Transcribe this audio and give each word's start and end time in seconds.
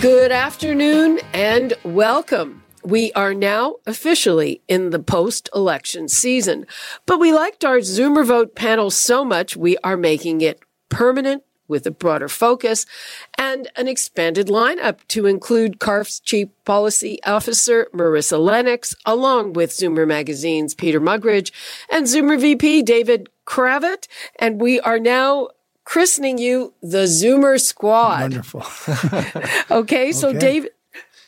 Good 0.00 0.30
afternoon 0.30 1.18
and 1.32 1.74
welcome. 1.82 2.62
We 2.84 3.12
are 3.14 3.34
now 3.34 3.78
officially 3.84 4.62
in 4.68 4.90
the 4.90 5.00
post 5.00 5.50
election 5.52 6.06
season, 6.06 6.68
but 7.04 7.18
we 7.18 7.32
liked 7.32 7.64
our 7.64 7.78
Zoomer 7.78 8.24
vote 8.24 8.54
panel 8.54 8.92
so 8.92 9.24
much 9.24 9.56
we 9.56 9.76
are 9.78 9.96
making 9.96 10.40
it 10.40 10.60
permanent 10.88 11.42
with 11.66 11.84
a 11.84 11.90
broader 11.90 12.28
focus 12.28 12.86
and 13.36 13.66
an 13.74 13.88
expanded 13.88 14.46
lineup 14.46 14.98
to 15.08 15.26
include 15.26 15.80
CARP's 15.80 16.20
Chief 16.20 16.46
Policy 16.64 17.18
Officer 17.24 17.88
Marissa 17.92 18.38
Lennox, 18.38 18.94
along 19.04 19.54
with 19.54 19.72
Zoomer 19.72 20.06
Magazine's 20.06 20.74
Peter 20.74 21.00
Muggeridge 21.00 21.50
and 21.90 22.06
Zoomer 22.06 22.40
VP 22.40 22.84
David 22.84 23.28
Cravit. 23.44 24.06
And 24.38 24.60
we 24.60 24.78
are 24.78 25.00
now 25.00 25.48
christening 25.88 26.36
you 26.36 26.74
the 26.82 27.04
Zoomer 27.04 27.58
Squad. 27.58 28.20
Wonderful. 28.20 28.62
okay, 29.78 30.12
so 30.12 30.28
Okay. 30.28 30.38
David. 30.38 30.70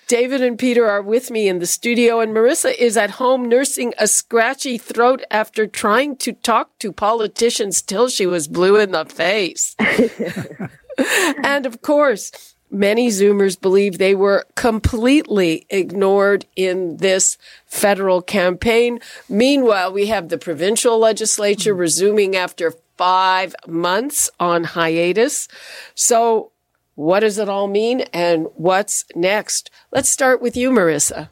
David 0.07 0.43
and 0.43 0.59
Peter 0.59 0.91
are 0.91 1.03
with 1.03 1.31
me 1.31 1.49
in 1.49 1.61
the 1.61 1.67
studio, 1.67 2.19
and 2.19 2.35
Marissa 2.35 2.75
is 2.77 2.97
at 2.97 3.13
home 3.13 3.49
nursing 3.49 3.95
a 3.97 4.09
scratchy 4.09 4.77
throat 4.77 5.23
after 5.31 5.69
trying 5.69 6.17
to 6.17 6.33
talk 6.33 6.77
to 6.81 6.91
politicians 6.91 7.81
till 7.81 8.09
she 8.09 8.27
was 8.27 8.49
blue 8.49 8.75
in 8.75 8.91
the 8.91 9.05
face. 9.05 9.77
and 11.45 11.65
of 11.65 11.81
course, 11.81 12.33
many 12.73 13.09
Zoomers 13.09 13.59
believe 13.61 13.99
they 13.99 14.17
were 14.17 14.47
completely 14.57 15.65
ignored 15.71 16.45
in 16.57 16.97
this 16.97 17.39
federal 17.67 18.21
campaign. 18.21 18.99
Meanwhile, 19.29 19.93
we 19.93 20.07
have 20.07 20.29
the 20.29 20.39
provincial 20.39 20.99
legislature 20.99 21.73
resuming 21.73 22.35
after 22.35 22.75
five 23.01 23.57
months 23.67 24.29
on 24.39 24.63
hiatus. 24.63 25.49
So, 25.95 26.53
what 26.97 27.21
does 27.21 27.39
it 27.39 27.49
all 27.49 27.67
mean 27.67 28.03
and 28.13 28.47
what's 28.57 29.07
next? 29.15 29.71
Let's 29.91 30.11
start 30.11 30.43
with 30.43 30.55
you, 30.55 30.71
Marissa. 30.71 31.31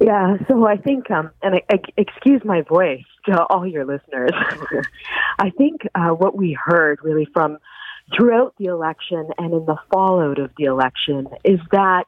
Yeah, 0.00 0.38
so 0.48 0.66
I 0.66 0.78
think, 0.78 1.10
um, 1.10 1.32
and 1.42 1.56
I, 1.56 1.62
I, 1.70 1.80
excuse 1.98 2.40
my 2.46 2.62
voice 2.62 3.04
to 3.26 3.44
all 3.44 3.66
your 3.66 3.84
listeners. 3.84 4.30
I 5.38 5.50
think 5.50 5.82
uh, 5.94 6.12
what 6.12 6.34
we 6.34 6.54
heard 6.58 7.00
really 7.02 7.28
from 7.34 7.58
throughout 8.16 8.54
the 8.58 8.66
election 8.66 9.28
and 9.36 9.52
in 9.52 9.66
the 9.66 9.76
fallout 9.92 10.38
of 10.38 10.50
the 10.56 10.64
election 10.64 11.28
is 11.44 11.60
that 11.72 12.04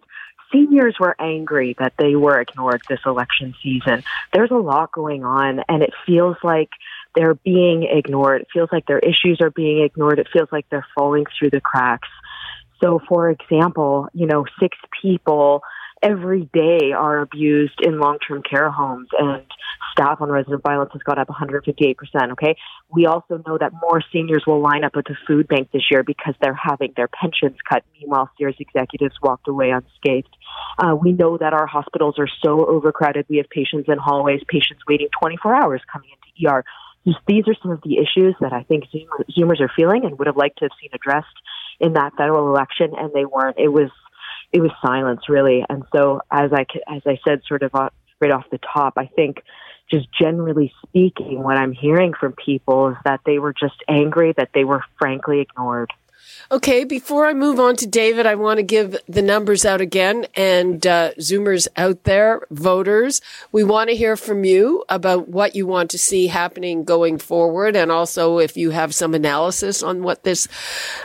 seniors 0.51 0.97
were 0.99 1.15
angry 1.21 1.77
that 1.79 1.93
they 1.99 2.17
were 2.17 2.41
ignored 2.41 2.81
this 2.89 3.01
election 3.05 3.55
season. 3.62 4.03
There's 4.33 4.51
a 4.51 4.57
lot 4.57 4.93
going 4.93 5.25
on, 5.25 5.61
and 5.69 5.83
it 5.83 5.93
feels 6.07 6.37
like 6.43 6.71
they're 7.17 7.34
being 7.34 7.89
ignored. 7.91 8.42
It 8.42 8.48
feels 8.53 8.69
like 8.70 8.86
their 8.86 8.98
issues 8.98 9.39
are 9.41 9.50
being 9.50 9.83
ignored. 9.83 10.19
It 10.19 10.28
feels 10.33 10.48
like 10.53 10.67
they're 10.70 10.86
falling 10.95 11.25
through 11.39 11.50
the 11.50 11.61
cracks. 11.61 12.09
So, 12.83 13.00
for 13.09 13.31
example, 13.31 14.09
you 14.12 14.27
know, 14.27 14.45
six 14.61 14.77
people 15.03 15.62
every 16.03 16.48
day 16.53 16.92
are 16.92 17.20
abused 17.20 17.81
in 17.83 17.98
long-term 17.98 18.42
care 18.48 18.70
homes 18.70 19.09
and 19.19 19.42
staff 19.92 20.20
on 20.20 20.31
resident 20.31 20.62
violence 20.62 20.91
has 20.92 21.03
gone 21.03 21.19
up 21.19 21.28
158%, 21.28 21.97
okay? 22.33 22.55
We 22.91 23.06
also 23.06 23.43
know 23.47 23.56
that 23.59 23.72
more 23.81 24.03
seniors 24.12 24.44
will 24.47 24.60
line 24.60 24.84
up 24.84 24.93
at 24.97 25.04
the 25.06 25.16
food 25.27 25.48
bank 25.48 25.71
this 25.72 25.83
year 25.91 26.03
because 26.03 26.34
they're 26.41 26.59
having 26.60 26.93
their 26.97 27.09
pensions 27.09 27.56
cut. 27.69 27.83
Meanwhile, 27.98 28.31
Sears 28.37 28.56
executives 28.59 29.15
walked 29.22 29.48
away 29.48 29.71
unscathed. 29.71 30.37
Uh, 30.78 30.94
we 30.94 31.12
know 31.12 31.38
that 31.38 31.54
our 31.54 31.66
hospitals 31.66 32.16
are 32.19 32.28
so 32.44 32.66
overcrowded. 32.66 33.27
We 33.31 33.38
have 33.38 33.48
patients 33.48 33.87
in 33.88 33.97
hallways, 33.98 34.43
patients 34.48 34.83
waiting 34.87 35.09
24 35.19 35.54
hours 35.54 35.81
coming 35.91 36.10
into 36.10 36.54
ER. 36.54 36.65
These 37.27 37.44
are 37.47 37.55
some 37.62 37.71
of 37.71 37.81
the 37.83 37.99
issues 37.99 38.34
that 38.41 38.53
I 38.53 38.65
think 38.65 38.84
Zoomer, 38.93 39.25
Zoomers 39.31 39.61
are 39.61 39.71
feeling 39.75 40.05
and 40.05 40.19
would 40.19 40.27
have 40.27 40.37
liked 40.37 40.59
to 40.59 40.65
have 40.65 40.72
seen 40.81 40.91
addressed 40.93 41.27
in 41.78 41.93
that 41.93 42.15
federal 42.17 42.49
election, 42.49 42.93
and 42.99 43.12
they 43.12 43.25
weren't. 43.25 43.59
It 43.59 43.69
was 43.69 43.91
it 44.53 44.61
was 44.61 44.71
silence 44.84 45.28
really. 45.28 45.65
And 45.69 45.84
so, 45.95 46.21
as 46.31 46.53
I 46.53 46.66
as 46.89 47.03
I 47.06 47.19
said, 47.27 47.43
sort 47.47 47.62
of 47.62 47.72
right 47.75 48.31
off 48.31 48.45
the 48.50 48.59
top, 48.59 48.95
I 48.97 49.06
think 49.06 49.43
just 49.91 50.09
generally 50.19 50.72
speaking, 50.87 51.43
what 51.43 51.56
I'm 51.56 51.72
hearing 51.72 52.12
from 52.19 52.33
people 52.33 52.89
is 52.89 52.97
that 53.05 53.21
they 53.25 53.39
were 53.39 53.53
just 53.53 53.77
angry 53.89 54.33
that 54.37 54.50
they 54.53 54.65
were 54.65 54.83
frankly 54.99 55.41
ignored. 55.41 55.93
Okay, 56.50 56.84
before 56.84 57.26
I 57.26 57.34
move 57.34 57.59
on 57.59 57.76
to 57.76 57.87
David, 57.87 58.26
I 58.26 58.34
want 58.37 58.59
to 58.59 58.62
give 58.62 58.97
the 59.09 59.22
numbers 59.22 59.64
out 59.64 59.81
again. 59.81 60.26
And 60.34 60.87
uh, 60.87 61.12
Zoomers 61.14 61.66
out 61.76 62.04
there, 62.04 62.42
voters, 62.50 63.20
we 63.53 63.64
want 63.64 63.91
to 63.91 63.97
hear 63.97 64.16
from 64.16 64.44
you 64.44 64.84
about 64.88 65.28
what 65.28 65.56
you 65.56 65.66
want 65.66 65.91
to 65.91 65.98
see 65.98 66.28
happening 66.28 66.84
going 66.84 67.19
forward. 67.19 67.75
And 67.75 67.91
also 67.91 68.38
if 68.38 68.56
you 68.56 68.70
have 68.70 68.94
some 68.94 69.15
analysis 69.15 69.82
on 69.82 70.03
what 70.03 70.25
this 70.25 70.48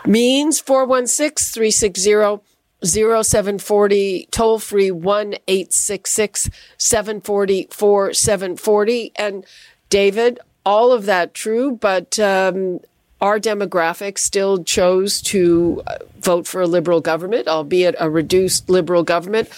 means, 0.05 0.59
416 0.59 1.53
360 1.53 2.43
0740, 2.83 4.27
toll 4.31 4.59
free 4.59 4.91
1 4.91 5.35
866 5.47 6.49
740 6.77 7.67
4740. 7.69 9.11
And 9.15 9.45
David, 9.89 10.39
all 10.65 10.91
of 10.91 11.05
that 11.05 11.33
true, 11.33 11.71
but 11.71 12.19
um, 12.19 12.79
our 13.21 13.39
demographic 13.39 14.17
still 14.17 14.63
chose 14.63 15.21
to 15.21 15.83
uh, 15.87 15.97
vote 16.19 16.47
for 16.47 16.61
a 16.61 16.67
liberal 16.67 17.01
government, 17.01 17.47
albeit 17.47 17.95
a 17.99 18.09
reduced 18.09 18.69
liberal 18.69 19.03
government. 19.03 19.49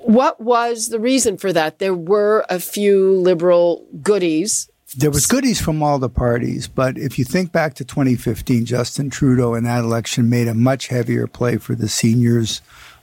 What 0.00 0.40
was 0.40 0.88
the 0.88 1.00
reason 1.00 1.36
for 1.36 1.52
that? 1.52 1.78
There 1.78 1.94
were 1.94 2.44
a 2.48 2.60
few 2.60 3.14
liberal 3.16 3.84
goodies. 4.02 4.70
There 4.96 5.10
was 5.10 5.26
goodies 5.26 5.60
from 5.60 5.82
all 5.82 5.98
the 5.98 6.08
parties, 6.08 6.68
but 6.68 6.96
if 6.96 7.18
you 7.18 7.24
think 7.24 7.50
back 7.50 7.74
to 7.74 7.84
2015, 7.84 8.64
Justin 8.64 9.10
Trudeau 9.10 9.54
in 9.54 9.64
that 9.64 9.82
election 9.82 10.30
made 10.30 10.46
a 10.46 10.54
much 10.54 10.86
heavier 10.86 11.26
play 11.26 11.56
for 11.56 11.74
the 11.74 11.88
seniors 11.88 12.60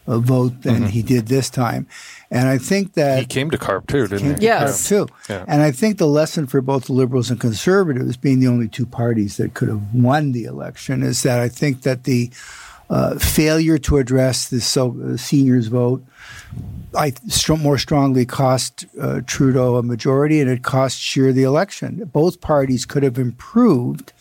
vote 0.08 0.62
than 0.62 0.88
he 0.88 1.02
did 1.02 1.28
this 1.28 1.50
time. 1.50 1.88
And 2.30 2.48
I 2.48 2.58
think 2.58 2.94
that 2.94 3.20
He 3.20 3.26
came 3.26 3.52
to 3.52 3.58
CARP 3.58 3.88
too, 3.88 4.08
didn't 4.08 4.40
he? 4.40 4.46
Yes. 4.46 4.88
too. 4.88 5.08
Yeah. 5.30 5.46
And 5.48 5.62
I 5.62 5.72
think 5.72 5.98
the 5.98 6.08
lesson 6.08 6.48
for 6.48 6.62
both 6.62 6.86
the 6.86 6.94
Liberals 6.94 7.30
and 7.30 7.40
Conservatives, 7.40 8.18
being 8.18 8.40
the 8.40 8.48
only 8.48 8.68
two 8.68 8.86
parties 8.86 9.38
that 9.38 9.54
could 9.54 9.68
have 9.68 9.94
won 9.94 10.32
the 10.32 10.46
election, 10.46 11.04
is 11.04 11.24
that 11.24 11.40
I 11.40 11.50
think 11.50 11.84
that 11.84 12.06
the 12.06 12.32
uh, 12.90 13.18
failure 13.18 13.78
to 13.78 13.98
address 13.98 14.50
the 14.50 14.60
so, 14.60 14.98
uh, 15.02 15.18
seniors 15.18 15.68
vote, 15.68 16.04
I 16.94 17.14
str- 17.28 17.54
more 17.54 17.78
strongly 17.78 18.26
cost 18.26 18.86
uh, 19.00 19.22
Trudeau 19.26 19.78
a 19.78 19.84
majority, 19.84 20.42
and 20.42 20.50
it 20.50 20.64
cost 20.64 21.00
Scheer 21.00 21.32
the 21.32 21.44
election. 21.44 22.10
Both 22.12 22.42
parties 22.42 22.86
could 22.86 23.04
have 23.04 23.18
improved 23.18 24.12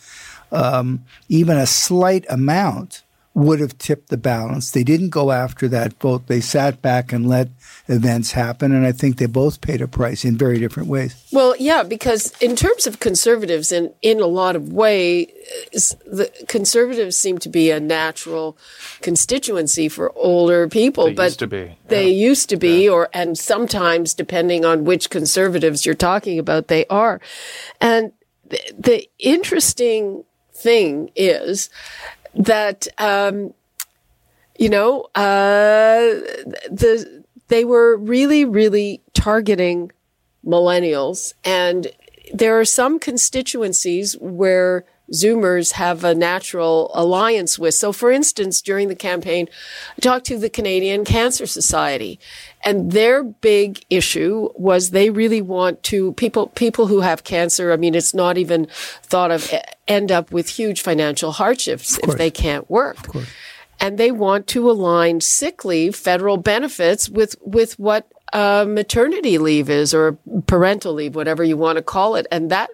um, 0.53 1.03
even 1.27 1.57
a 1.57 1.65
slight 1.65 2.25
amount 2.29 3.03
would 3.33 3.61
have 3.61 3.77
tipped 3.77 4.09
the 4.09 4.17
balance. 4.17 4.71
They 4.71 4.83
didn't 4.83 5.09
go 5.09 5.31
after 5.31 5.69
that 5.69 5.93
vote. 6.01 6.27
They 6.27 6.41
sat 6.41 6.81
back 6.81 7.13
and 7.13 7.29
let 7.29 7.47
events 7.87 8.33
happen, 8.33 8.73
and 8.73 8.85
I 8.85 8.91
think 8.91 9.17
they 9.17 9.25
both 9.25 9.61
paid 9.61 9.81
a 9.81 9.87
price 9.87 10.25
in 10.25 10.37
very 10.37 10.59
different 10.59 10.89
ways. 10.89 11.15
Well, 11.31 11.55
yeah, 11.57 11.83
because 11.83 12.33
in 12.41 12.57
terms 12.57 12.85
of 12.87 12.99
conservatives, 12.99 13.71
and 13.71 13.93
in 14.01 14.19
a 14.19 14.27
lot 14.27 14.57
of 14.57 14.73
ways, 14.73 15.27
the 16.05 16.29
conservatives 16.49 17.15
seem 17.15 17.37
to 17.39 17.49
be 17.49 17.71
a 17.71 17.79
natural 17.79 18.57
constituency 19.01 19.87
for 19.87 20.11
older 20.17 20.67
people. 20.67 21.05
They 21.05 21.13
but 21.13 21.23
used 21.23 21.39
to 21.39 21.47
be, 21.47 21.77
They 21.87 22.09
yeah. 22.09 22.27
used 22.27 22.49
to 22.49 22.57
be, 22.57 22.89
or 22.89 23.09
and 23.13 23.37
sometimes, 23.37 24.13
depending 24.13 24.65
on 24.65 24.83
which 24.83 25.09
conservatives 25.09 25.85
you're 25.85 25.95
talking 25.95 26.37
about, 26.37 26.67
they 26.67 26.85
are. 26.87 27.21
And 27.79 28.11
th- 28.49 28.73
the 28.77 29.09
interesting 29.19 30.25
thing 30.53 31.09
is 31.15 31.69
that 32.35 32.87
um, 32.97 33.53
you 34.57 34.69
know 34.69 35.01
uh, 35.15 36.01
the 36.69 37.23
they 37.47 37.65
were 37.65 37.97
really 37.97 38.45
really 38.45 39.01
targeting 39.13 39.91
millennials. 40.45 41.33
And 41.43 41.87
there 42.33 42.59
are 42.59 42.65
some 42.65 42.99
constituencies 42.99 44.17
where 44.19 44.85
Zoomers 45.11 45.73
have 45.73 46.03
a 46.03 46.15
natural 46.15 46.91
alliance 46.93 47.59
with. 47.59 47.73
So, 47.73 47.91
for 47.91 48.11
instance, 48.11 48.61
during 48.61 48.87
the 48.87 48.95
campaign, 48.95 49.47
I 49.97 49.99
talked 49.99 50.25
to 50.27 50.37
the 50.37 50.49
Canadian 50.49 51.05
Cancer 51.05 51.45
Society, 51.45 52.19
and 52.63 52.91
their 52.91 53.23
big 53.23 53.83
issue 53.89 54.49
was 54.55 54.91
they 54.91 55.09
really 55.09 55.41
want 55.41 55.83
to 55.83 56.13
people 56.13 56.47
people 56.47 56.87
who 56.87 57.01
have 57.01 57.23
cancer. 57.23 57.71
I 57.71 57.77
mean, 57.77 57.95
it's 57.95 58.13
not 58.13 58.37
even 58.37 58.67
thought 59.03 59.31
of 59.31 59.53
end 59.87 60.11
up 60.11 60.31
with 60.31 60.49
huge 60.49 60.81
financial 60.81 61.33
hardships 61.33 61.99
if 61.99 62.17
they 62.17 62.31
can't 62.31 62.69
work. 62.69 62.97
and 63.81 63.97
they 63.97 64.11
want 64.11 64.45
to 64.47 64.69
align 64.69 65.19
sick 65.19 65.65
leave, 65.65 65.95
federal 65.95 66.37
benefits 66.37 67.09
with, 67.09 67.35
with 67.41 67.77
what 67.79 68.07
uh, 68.31 68.63
maternity 68.67 69.39
leave 69.39 69.69
is 69.69 69.93
or 69.93 70.17
parental 70.45 70.93
leave, 70.93 71.15
whatever 71.15 71.43
you 71.43 71.57
want 71.57 71.77
to 71.77 71.81
call 71.81 72.15
it. 72.15 72.27
And 72.31 72.51
that 72.51 72.69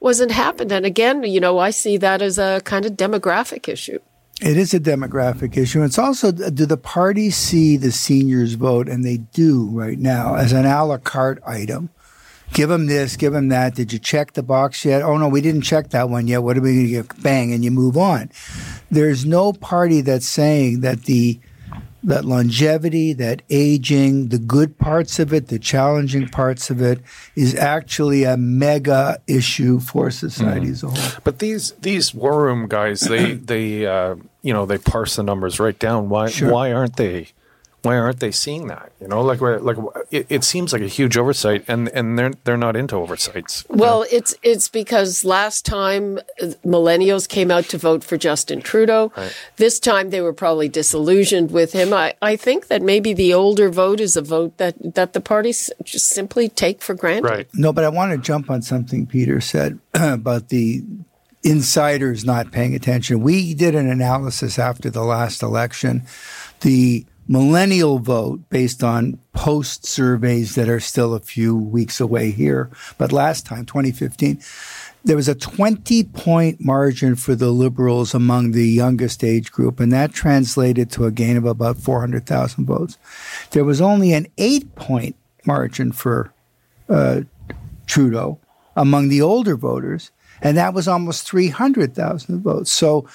wasn't 0.00 0.32
happened. 0.32 0.72
And 0.72 0.86
again, 0.86 1.22
you 1.24 1.40
know, 1.40 1.58
I 1.58 1.70
see 1.70 1.96
that 1.98 2.22
as 2.22 2.38
a 2.38 2.60
kind 2.64 2.84
of 2.86 2.92
demographic 2.92 3.68
issue. 3.68 3.98
It 4.40 4.56
is 4.56 4.72
a 4.72 4.78
demographic 4.78 5.56
issue. 5.56 5.82
It's 5.82 5.98
also 5.98 6.30
do 6.30 6.64
the 6.64 6.76
parties 6.76 7.36
see 7.36 7.76
the 7.76 7.90
seniors 7.90 8.54
vote, 8.54 8.88
and 8.88 9.04
they 9.04 9.16
do 9.16 9.68
right 9.72 9.98
now, 9.98 10.36
as 10.36 10.52
an 10.52 10.64
a 10.64 10.84
la 10.84 10.98
carte 10.98 11.42
item. 11.44 11.90
Give 12.52 12.68
them 12.68 12.86
this, 12.86 13.16
give 13.16 13.32
them 13.32 13.48
that. 13.48 13.74
Did 13.74 13.92
you 13.92 13.98
check 13.98 14.32
the 14.34 14.42
box 14.42 14.84
yet? 14.84 15.02
Oh 15.02 15.16
no, 15.18 15.28
we 15.28 15.40
didn't 15.40 15.62
check 15.62 15.90
that 15.90 16.08
one 16.08 16.28
yet. 16.28 16.42
What 16.44 16.56
are 16.56 16.60
we 16.60 16.74
going 16.74 16.86
to 16.86 16.92
get? 16.92 17.22
Bang, 17.22 17.52
and 17.52 17.64
you 17.64 17.70
move 17.72 17.96
on. 17.96 18.30
There's 18.90 19.26
no 19.26 19.52
party 19.52 20.00
that's 20.02 20.28
saying 20.28 20.80
that 20.80 21.04
the 21.04 21.40
that 22.08 22.24
longevity, 22.24 23.12
that 23.14 23.42
aging, 23.50 24.28
the 24.28 24.38
good 24.38 24.78
parts 24.78 25.18
of 25.18 25.32
it, 25.32 25.48
the 25.48 25.58
challenging 25.58 26.28
parts 26.28 26.70
of 26.70 26.80
it 26.82 27.00
is 27.36 27.54
actually 27.54 28.24
a 28.24 28.36
mega 28.36 29.20
issue 29.26 29.78
for 29.78 30.10
society 30.10 30.66
mm. 30.66 30.72
as 30.72 30.82
a 30.82 30.88
whole. 30.88 31.20
But 31.24 31.38
these 31.38 31.72
these 31.72 32.14
war 32.14 32.42
room 32.42 32.66
guys, 32.66 33.00
they 33.00 33.32
they 33.52 33.86
uh, 33.86 34.16
you 34.42 34.52
know 34.52 34.66
they 34.66 34.78
parse 34.78 35.16
the 35.16 35.22
numbers 35.22 35.60
right 35.60 35.78
down. 35.78 36.08
Why 36.08 36.28
sure. 36.28 36.50
why 36.50 36.72
aren't 36.72 36.96
they 36.96 37.28
why 37.82 37.96
aren't 37.96 38.18
they 38.18 38.32
seeing 38.32 38.66
that? 38.66 38.90
You 39.00 39.06
know, 39.06 39.22
like 39.22 39.40
like 39.40 39.76
it, 40.10 40.26
it, 40.28 40.44
seems 40.44 40.72
like 40.72 40.82
a 40.82 40.88
huge 40.88 41.16
oversight, 41.16 41.64
and 41.68 41.88
and 41.90 42.18
they're 42.18 42.32
they're 42.44 42.56
not 42.56 42.74
into 42.74 42.96
oversights. 42.96 43.64
Well, 43.68 44.00
know? 44.00 44.06
it's 44.10 44.34
it's 44.42 44.68
because 44.68 45.24
last 45.24 45.64
time 45.64 46.18
uh, 46.42 46.46
millennials 46.64 47.28
came 47.28 47.50
out 47.50 47.64
to 47.66 47.78
vote 47.78 48.02
for 48.02 48.16
Justin 48.16 48.60
Trudeau. 48.62 49.12
Right. 49.16 49.36
This 49.56 49.78
time 49.78 50.10
they 50.10 50.20
were 50.20 50.32
probably 50.32 50.68
disillusioned 50.68 51.52
with 51.52 51.72
him. 51.72 51.92
I, 51.92 52.14
I 52.20 52.34
think 52.34 52.66
that 52.66 52.82
maybe 52.82 53.12
the 53.12 53.32
older 53.32 53.70
vote 53.70 54.00
is 54.00 54.16
a 54.16 54.22
vote 54.22 54.56
that 54.56 54.74
that 54.94 55.12
the 55.12 55.20
parties 55.20 55.70
just 55.84 56.08
simply 56.08 56.48
take 56.48 56.82
for 56.82 56.94
granted. 56.94 57.28
Right. 57.28 57.48
No, 57.54 57.72
but 57.72 57.84
I 57.84 57.90
want 57.90 58.10
to 58.12 58.18
jump 58.18 58.50
on 58.50 58.60
something 58.62 59.06
Peter 59.06 59.40
said 59.40 59.78
about 59.94 60.48
the 60.48 60.82
insiders 61.44 62.24
not 62.24 62.50
paying 62.50 62.74
attention. 62.74 63.20
We 63.20 63.54
did 63.54 63.76
an 63.76 63.88
analysis 63.88 64.58
after 64.58 64.90
the 64.90 65.04
last 65.04 65.42
election. 65.42 66.02
The 66.60 67.06
millennial 67.28 67.98
vote 67.98 68.40
based 68.48 68.82
on 68.82 69.18
post 69.34 69.86
surveys 69.86 70.54
that 70.54 70.68
are 70.68 70.80
still 70.80 71.14
a 71.14 71.20
few 71.20 71.54
weeks 71.54 72.00
away 72.00 72.30
here. 72.30 72.70
But 72.96 73.12
last 73.12 73.44
time, 73.44 73.66
2015, 73.66 74.40
there 75.04 75.16
was 75.16 75.28
a 75.28 75.34
20 75.34 76.04
point 76.04 76.64
margin 76.64 77.14
for 77.14 77.34
the 77.34 77.50
liberals 77.50 78.14
among 78.14 78.52
the 78.52 78.66
youngest 78.66 79.22
age 79.22 79.52
group, 79.52 79.78
and 79.78 79.92
that 79.92 80.12
translated 80.12 80.90
to 80.92 81.04
a 81.04 81.12
gain 81.12 81.36
of 81.36 81.44
about 81.44 81.78
400,000 81.78 82.64
votes. 82.64 82.98
There 83.50 83.64
was 83.64 83.80
only 83.80 84.12
an 84.12 84.26
eight 84.38 84.74
point 84.74 85.14
margin 85.46 85.92
for 85.92 86.32
uh, 86.88 87.22
Trudeau 87.86 88.38
among 88.74 89.08
the 89.08 89.22
older 89.22 89.56
voters, 89.56 90.10
and 90.40 90.56
that 90.56 90.74
was 90.74 90.88
almost 90.88 91.28
300,000 91.28 92.42
votes. 92.42 92.70
So 92.70 93.08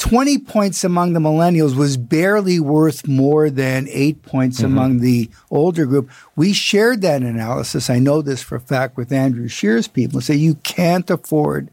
20 0.00 0.38
points 0.38 0.82
among 0.82 1.12
the 1.12 1.20
millennials 1.20 1.76
was 1.76 1.98
barely 1.98 2.58
worth 2.58 3.06
more 3.06 3.50
than 3.50 3.86
eight 3.90 4.22
points 4.22 4.56
mm-hmm. 4.56 4.66
among 4.66 5.00
the 5.00 5.28
older 5.50 5.84
group. 5.84 6.10
We 6.34 6.54
shared 6.54 7.02
that 7.02 7.20
analysis. 7.20 7.90
I 7.90 7.98
know 7.98 8.22
this 8.22 8.42
for 8.42 8.56
a 8.56 8.60
fact 8.60 8.96
with 8.96 9.12
Andrew 9.12 9.46
Scheer's 9.46 9.88
people. 9.88 10.22
Say 10.22 10.36
you 10.36 10.54
can't 10.56 11.08
afford 11.10 11.68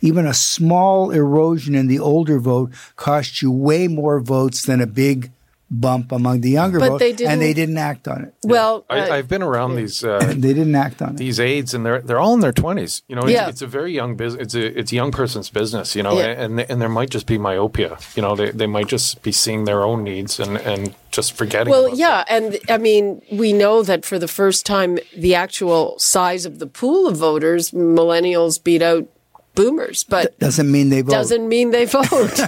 even 0.00 0.26
a 0.26 0.34
small 0.34 1.10
erosion 1.10 1.74
in 1.74 1.88
the 1.88 1.98
older 1.98 2.38
vote 2.38 2.70
costs 2.94 3.42
you 3.42 3.50
way 3.50 3.88
more 3.88 4.20
votes 4.20 4.62
than 4.62 4.80
a 4.80 4.86
big 4.86 5.32
bump 5.72 6.12
among 6.12 6.42
the 6.42 6.50
younger 6.50 6.78
but 6.78 6.90
vote, 6.90 6.98
they 6.98 7.10
and 7.24 7.40
they 7.40 7.54
didn't 7.54 7.78
act 7.78 8.06
on 8.06 8.24
it. 8.24 8.34
Well, 8.44 8.84
uh, 8.90 9.08
I, 9.10 9.16
have 9.16 9.28
been 9.28 9.42
around 9.42 9.76
these. 9.76 10.04
Uh, 10.12 10.18
they 10.18 10.52
didn't 10.52 10.74
act 10.74 11.00
on 11.00 11.10
it. 11.10 11.16
these 11.16 11.38
it. 11.38 11.44
aides, 11.44 11.72
and 11.72 11.86
they're 11.86 12.02
they're 12.02 12.18
all 12.18 12.34
in 12.34 12.40
their 12.40 12.52
twenties. 12.52 13.02
You 13.08 13.16
know, 13.16 13.22
it's, 13.22 13.30
yeah. 13.30 13.48
it's, 13.48 13.62
a 13.62 13.66
very 13.66 13.94
young 13.94 14.14
business. 14.14 14.42
It's 14.42 14.54
a 14.54 14.78
it's 14.78 14.92
a 14.92 14.94
young 14.94 15.10
person's 15.10 15.48
business. 15.48 15.96
You 15.96 16.02
know, 16.02 16.18
yeah. 16.18 16.26
and 16.26 16.60
and 16.60 16.82
there 16.82 16.88
might 16.88 17.08
just 17.08 17.26
be 17.26 17.38
myopia. 17.38 17.96
You 18.14 18.20
know, 18.20 18.36
they 18.36 18.50
they 18.50 18.66
might 18.66 18.88
just 18.88 19.22
be 19.22 19.32
seeing 19.32 19.64
their 19.64 19.84
own 19.84 20.02
needs 20.04 20.38
and 20.38 20.58
and 20.58 20.94
just 21.10 21.32
forgetting. 21.32 21.70
Well, 21.70 21.96
yeah, 21.96 22.24
them. 22.24 22.52
and 22.52 22.58
I 22.68 22.78
mean, 22.78 23.22
we 23.30 23.52
know 23.52 23.82
that 23.82 24.04
for 24.04 24.18
the 24.18 24.28
first 24.28 24.66
time, 24.66 24.98
the 25.16 25.34
actual 25.34 25.98
size 25.98 26.44
of 26.44 26.58
the 26.58 26.66
pool 26.66 27.06
of 27.06 27.16
voters, 27.16 27.70
millennials 27.70 28.62
beat 28.62 28.82
out 28.82 29.08
boomers, 29.54 30.04
but 30.04 30.38
doesn't 30.38 30.70
mean 30.70 30.88
they 30.88 31.02
vote. 31.02 31.12
Doesn't 31.12 31.48
mean 31.48 31.70
they 31.70 31.84
vote. 31.84 32.04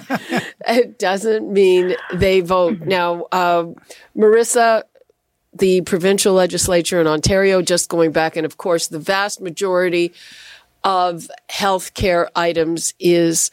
it 0.67 0.99
doesn't 0.99 1.53
mean 1.53 1.97
they 2.13 2.41
vote. 2.41 2.81
Now, 2.81 3.27
uh, 3.33 3.67
Marissa, 4.17 4.83
the 5.53 5.83
provincial 5.83 6.35
legislature 6.35 7.01
in 7.01 7.07
Ontario, 7.07 7.63
just 7.63 7.89
going 7.89 8.13
back, 8.13 8.37
and 8.37 8.45
of 8.45 8.57
course, 8.57 8.89
the 8.89 8.99
vast 8.99 9.41
majority 9.41 10.13
of 10.83 11.31
healthcare 11.51 12.29
items 12.37 12.93
is 12.99 13.51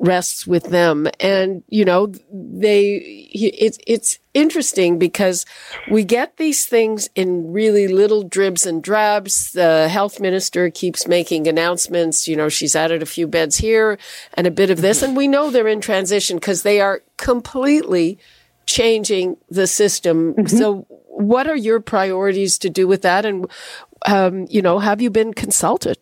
rests 0.00 0.46
with 0.46 0.64
them. 0.70 1.08
And, 1.20 1.62
you 1.68 1.84
know, 1.84 2.12
they, 2.32 3.28
it's, 3.32 3.78
it's 3.86 4.18
interesting 4.34 4.98
because 4.98 5.46
we 5.90 6.04
get 6.04 6.36
these 6.36 6.66
things 6.66 7.08
in 7.14 7.52
really 7.52 7.86
little 7.86 8.24
dribs 8.24 8.66
and 8.66 8.82
drabs. 8.82 9.52
The 9.52 9.88
health 9.88 10.20
minister 10.20 10.68
keeps 10.70 11.06
making 11.06 11.46
announcements. 11.46 12.26
You 12.26 12.36
know, 12.36 12.48
she's 12.48 12.74
added 12.74 13.02
a 13.02 13.06
few 13.06 13.26
beds 13.26 13.56
here 13.56 13.98
and 14.34 14.46
a 14.46 14.50
bit 14.50 14.70
of 14.70 14.80
this. 14.80 15.02
And 15.02 15.16
we 15.16 15.28
know 15.28 15.50
they're 15.50 15.68
in 15.68 15.80
transition 15.80 16.38
because 16.38 16.64
they 16.64 16.80
are 16.80 17.02
completely 17.16 18.18
changing 18.66 19.36
the 19.48 19.66
system. 19.66 20.34
Mm-hmm. 20.34 20.56
So 20.56 20.86
what 21.06 21.46
are 21.46 21.56
your 21.56 21.80
priorities 21.80 22.58
to 22.58 22.70
do 22.70 22.88
with 22.88 23.02
that? 23.02 23.24
And, 23.24 23.46
um, 24.06 24.46
you 24.50 24.60
know, 24.60 24.80
have 24.80 25.00
you 25.00 25.10
been 25.10 25.32
consulted? 25.32 25.98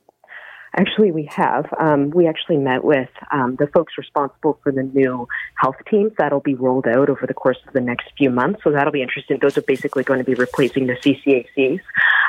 Actually, 0.75 1.13
we 1.13 1.29
have. 1.31 1.67
Um, 1.79 2.11
we 2.11 2.27
actually 2.27 2.57
met 2.57 2.83
with 2.83 3.11
um, 3.31 3.57
the 3.59 3.67
folks 3.67 3.95
responsible 3.99 4.59
for 4.63 4.73
the 4.73 4.83
new 4.83 5.29
health 5.57 5.77
teams 5.91 6.13
that'll 6.17 6.41
be 6.41 6.55
rolled 6.55 6.87
out 6.87 7.11
over 7.11 7.27
the 7.27 7.35
course 7.35 7.59
of 7.67 7.75
the 7.75 7.81
next 7.81 8.09
few 8.17 8.31
months. 8.31 8.61
So 8.65 8.71
that'll 8.71 8.93
be 8.93 9.03
interesting. 9.03 9.39
Those 9.41 9.59
are 9.59 9.63
basically 9.63 10.03
going 10.03 10.19
to 10.19 10.25
be 10.25 10.35
replacing 10.35 10.87
the 10.87 10.95
CCACs. 10.95 11.81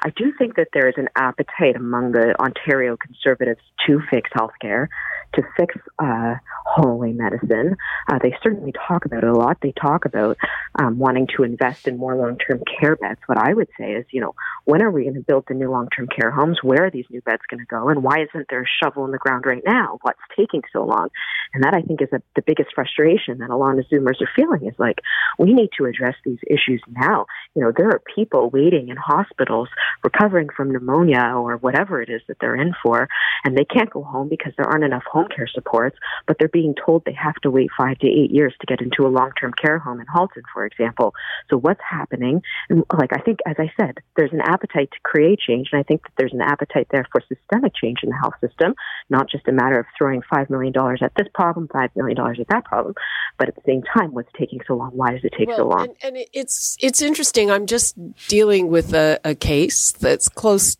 I 0.03 0.09
do 0.09 0.33
think 0.37 0.57
that 0.57 0.69
there 0.73 0.89
is 0.89 0.95
an 0.97 1.07
appetite 1.15 1.77
among 1.77 2.11
the 2.11 2.35
Ontario 2.39 2.97
Conservatives 2.97 3.61
to 3.87 4.01
fix 4.09 4.29
healthcare 4.35 4.87
to 5.33 5.43
fix 5.57 5.75
uh, 5.99 6.35
hallway 6.65 7.11
medicine. 7.11 7.75
Uh, 8.09 8.19
they 8.21 8.35
certainly 8.41 8.73
talk 8.87 9.05
about 9.05 9.23
it 9.23 9.29
a 9.29 9.33
lot. 9.33 9.57
They 9.61 9.71
talk 9.71 10.05
about 10.05 10.37
um, 10.79 10.97
wanting 10.97 11.27
to 11.35 11.43
invest 11.43 11.87
in 11.87 11.97
more 11.97 12.15
long 12.15 12.37
term 12.37 12.61
care 12.79 12.95
beds. 12.95 13.19
What 13.25 13.37
I 13.37 13.53
would 13.53 13.69
say 13.77 13.93
is, 13.93 14.05
you 14.11 14.21
know, 14.21 14.35
when 14.65 14.81
are 14.81 14.91
we 14.91 15.03
going 15.03 15.15
to 15.15 15.21
build 15.21 15.45
the 15.47 15.53
new 15.53 15.69
long 15.69 15.89
term 15.95 16.07
care 16.07 16.31
homes? 16.31 16.59
Where 16.63 16.85
are 16.85 16.91
these 16.91 17.05
new 17.09 17.21
beds 17.21 17.41
going 17.49 17.59
to 17.59 17.65
go? 17.65 17.89
And 17.89 18.03
why 18.03 18.19
isn't 18.33 18.47
there 18.49 18.63
a 18.63 18.83
shovel 18.83 19.05
in 19.05 19.11
the 19.11 19.17
ground 19.17 19.45
right 19.45 19.63
now? 19.65 19.99
What's 20.01 20.19
taking 20.35 20.61
so 20.71 20.83
long? 20.83 21.09
And 21.53 21.63
that 21.63 21.73
I 21.75 21.81
think 21.81 22.01
is 22.01 22.09
a, 22.11 22.21
the 22.35 22.41
biggest 22.41 22.69
frustration 22.73 23.37
that 23.39 23.49
a 23.49 23.57
lot 23.57 23.77
of 23.77 23.85
Zoomers 23.85 24.21
are 24.21 24.29
feeling 24.35 24.67
is 24.67 24.75
like, 24.79 24.99
we 25.37 25.53
need 25.53 25.69
to 25.77 25.85
address 25.85 26.15
these 26.25 26.39
issues 26.47 26.81
now. 26.89 27.25
You 27.55 27.61
know, 27.61 27.71
there 27.75 27.89
are 27.89 28.01
people 28.15 28.49
waiting 28.49 28.89
in 28.89 28.97
hospitals 28.97 29.69
recovering 30.03 30.49
from 30.55 30.71
pneumonia 30.71 31.33
or 31.35 31.57
whatever 31.57 32.01
it 32.01 32.09
is 32.09 32.21
that 32.27 32.37
they're 32.41 32.55
in 32.55 32.73
for, 32.81 33.07
and 33.43 33.57
they 33.57 33.65
can't 33.65 33.89
go 33.89 34.03
home 34.03 34.29
because 34.29 34.53
there 34.57 34.67
aren't 34.67 34.83
enough 34.83 35.03
home 35.11 35.27
care 35.35 35.47
supports, 35.47 35.97
but 36.27 36.37
they're 36.39 36.47
being 36.47 36.73
told 36.73 37.03
they 37.05 37.13
have 37.13 37.35
to 37.43 37.51
wait 37.51 37.69
five 37.77 37.99
to 37.99 38.07
eight 38.07 38.31
years 38.31 38.53
to 38.59 38.67
get 38.67 38.81
into 38.81 39.05
a 39.05 39.13
long-term 39.13 39.53
care 39.61 39.77
home 39.77 39.99
in 39.99 40.07
Halton, 40.07 40.43
for 40.53 40.65
example. 40.65 41.13
So 41.49 41.57
what's 41.57 41.81
happening? 41.87 42.41
And 42.69 42.83
like 42.97 43.11
I 43.13 43.21
think, 43.21 43.39
as 43.45 43.57
I 43.59 43.71
said, 43.79 43.99
there's 44.17 44.33
an 44.33 44.41
appetite 44.41 44.89
to 44.91 44.99
create 45.03 45.39
change, 45.39 45.69
and 45.71 45.79
I 45.79 45.83
think 45.83 46.01
that 46.03 46.13
there's 46.17 46.33
an 46.33 46.41
appetite 46.41 46.87
there 46.91 47.05
for 47.11 47.21
systemic 47.27 47.73
change 47.75 47.99
in 48.01 48.09
the 48.09 48.15
health 48.15 48.35
system, 48.41 48.73
not 49.09 49.29
just 49.29 49.47
a 49.47 49.51
matter 49.51 49.79
of 49.79 49.85
throwing 49.97 50.21
five 50.33 50.49
million 50.49 50.73
dollars 50.73 51.01
at 51.03 51.13
this 51.15 51.27
problem, 51.33 51.42
five 51.71 51.89
million 51.95 52.15
dollars 52.15 52.39
is 52.39 52.45
that 52.49 52.65
problem, 52.65 52.93
but 53.37 53.47
at 53.47 53.55
the 53.55 53.61
same 53.65 53.83
time, 53.83 54.13
what's 54.13 54.31
taking 54.37 54.61
so 54.67 54.75
long? 54.75 54.91
Why 54.91 55.11
does 55.11 55.23
it 55.23 55.33
take 55.37 55.47
well, 55.47 55.57
so 55.57 55.67
long? 55.67 55.87
And, 56.03 56.15
and, 56.17 56.25
it's 56.33 56.77
it's 56.79 57.01
interesting. 57.01 57.49
I'm 57.51 57.65
just 57.65 57.95
dealing 58.27 58.67
with 58.67 58.93
a, 58.93 59.19
a 59.23 59.35
case 59.35 59.91
that's 59.91 60.29
close 60.29 60.77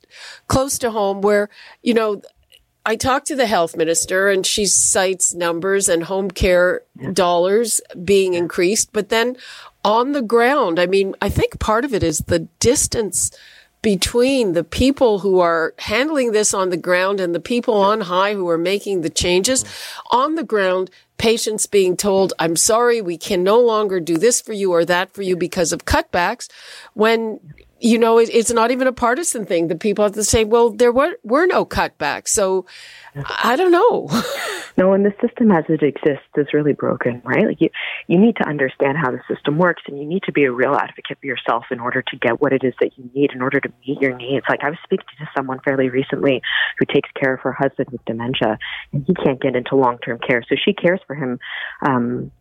close 0.48 0.78
to 0.80 0.92
home 0.92 1.22
where 1.22 1.50
you 1.82 1.94
know 1.94 2.22
I 2.86 2.96
talked 2.96 3.28
to 3.28 3.36
the 3.36 3.48
health 3.48 3.78
minister 3.78 4.30
and 4.30 4.46
she 4.46 4.66
cites 4.66 5.34
numbers 5.34 5.88
and 5.88 6.04
home 6.04 6.30
care 6.30 6.82
dollars 7.14 7.82
being 8.04 8.34
increased, 8.34 8.92
but 8.92 9.10
then 9.10 9.38
on 9.86 10.14
the 10.14 10.22
ground, 10.22 10.80
I 10.80 10.86
mean, 10.86 11.16
I 11.22 11.30
think 11.30 11.60
part 11.60 11.86
of 11.86 11.94
it 11.94 12.04
is 12.04 12.20
the 12.20 12.40
distance 12.60 13.32
between 13.84 14.54
the 14.54 14.64
people 14.64 15.20
who 15.20 15.40
are 15.40 15.76
handling 15.78 16.32
this 16.32 16.54
on 16.54 16.72
the 16.72 16.78
ground 16.78 17.20
and 17.20 17.36
the 17.36 17.40
people 17.40 17.76
on 17.76 18.02
high 18.02 18.34
who 18.34 18.48
are 18.50 18.58
making 18.58 19.02
the 19.02 19.10
changes 19.10 19.64
on 20.10 20.34
the 20.34 20.44
ground 20.44 20.90
patients 21.18 21.68
being 21.68 21.96
told, 21.96 22.34
I'm 22.40 22.56
sorry, 22.56 23.02
we 23.02 23.18
can 23.18 23.44
no 23.44 23.60
longer 23.60 24.00
do 24.00 24.18
this 24.18 24.42
for 24.42 24.54
you 24.54 24.72
or 24.72 24.86
that 24.86 25.14
for 25.14 25.22
you 25.22 25.36
because 25.36 25.72
of 25.72 25.86
cutbacks 25.86 26.50
when 26.94 27.40
you 27.84 27.98
know, 27.98 28.18
it, 28.18 28.30
it's 28.32 28.52
not 28.52 28.72
even 28.72 28.88
a 28.88 28.94
partisan 28.94 29.46
thing. 29.46 29.68
The 29.68 29.76
people 29.76 30.06
have 30.06 30.14
to 30.14 30.24
say, 30.24 30.46
well, 30.46 30.70
there 30.70 30.94
were, 30.94 31.18
were 31.22 31.46
no 31.46 31.66
cutbacks. 31.66 32.30
So 32.30 32.66
I 33.16 33.56
don't 33.56 33.72
know. 33.72 34.10
no, 34.78 34.94
and 34.94 35.06
the 35.06 35.14
system 35.22 35.52
as 35.52 35.66
it 35.70 35.84
exists 35.84 36.26
is 36.36 36.48
really 36.54 36.74
broken, 36.74 37.22
right? 37.24 37.46
Like 37.46 37.62
you, 37.62 37.70
you 38.08 38.18
need 38.18 38.36
to 38.38 38.48
understand 38.48 38.98
how 38.98 39.12
the 39.12 39.22
system 39.34 39.58
works 39.58 39.84
and 39.88 40.00
you 40.00 40.06
need 40.06 40.24
to 40.24 40.32
be 40.32 40.46
a 40.46 40.52
real 40.52 40.74
advocate 40.74 41.20
for 41.20 41.28
yourself 41.28 41.66
in 41.70 41.80
order 41.80 42.02
to 42.02 42.18
get 42.18 42.42
what 42.42 42.54
it 42.54 42.64
is 42.64 42.74
that 42.80 42.98
you 42.98 43.10
need 43.14 43.32
in 43.34 43.42
order 43.42 43.60
to 43.60 43.72
meet 43.86 44.02
your 44.02 44.16
needs. 44.16 44.46
Like 44.50 44.64
I 44.64 44.70
was 44.70 44.80
speaking 44.84 45.06
to 45.20 45.30
someone 45.36 45.60
fairly 45.64 45.90
recently 45.90 46.42
who 46.80 46.86
takes 46.86 47.10
care 47.20 47.36
of 47.36 47.42
her 47.42 47.54
husband 47.54 47.90
with 47.92 48.04
dementia 48.06 48.58
and 48.92 49.06
he 49.06 49.14
can't 49.14 49.42
get 49.42 49.56
into 49.56 49.76
long-term 49.76 50.20
care. 50.28 50.44
So 50.50 50.56
she 50.64 50.74
cares 50.74 51.00
for 51.06 51.16
him, 51.16 51.40
um, 51.86 52.32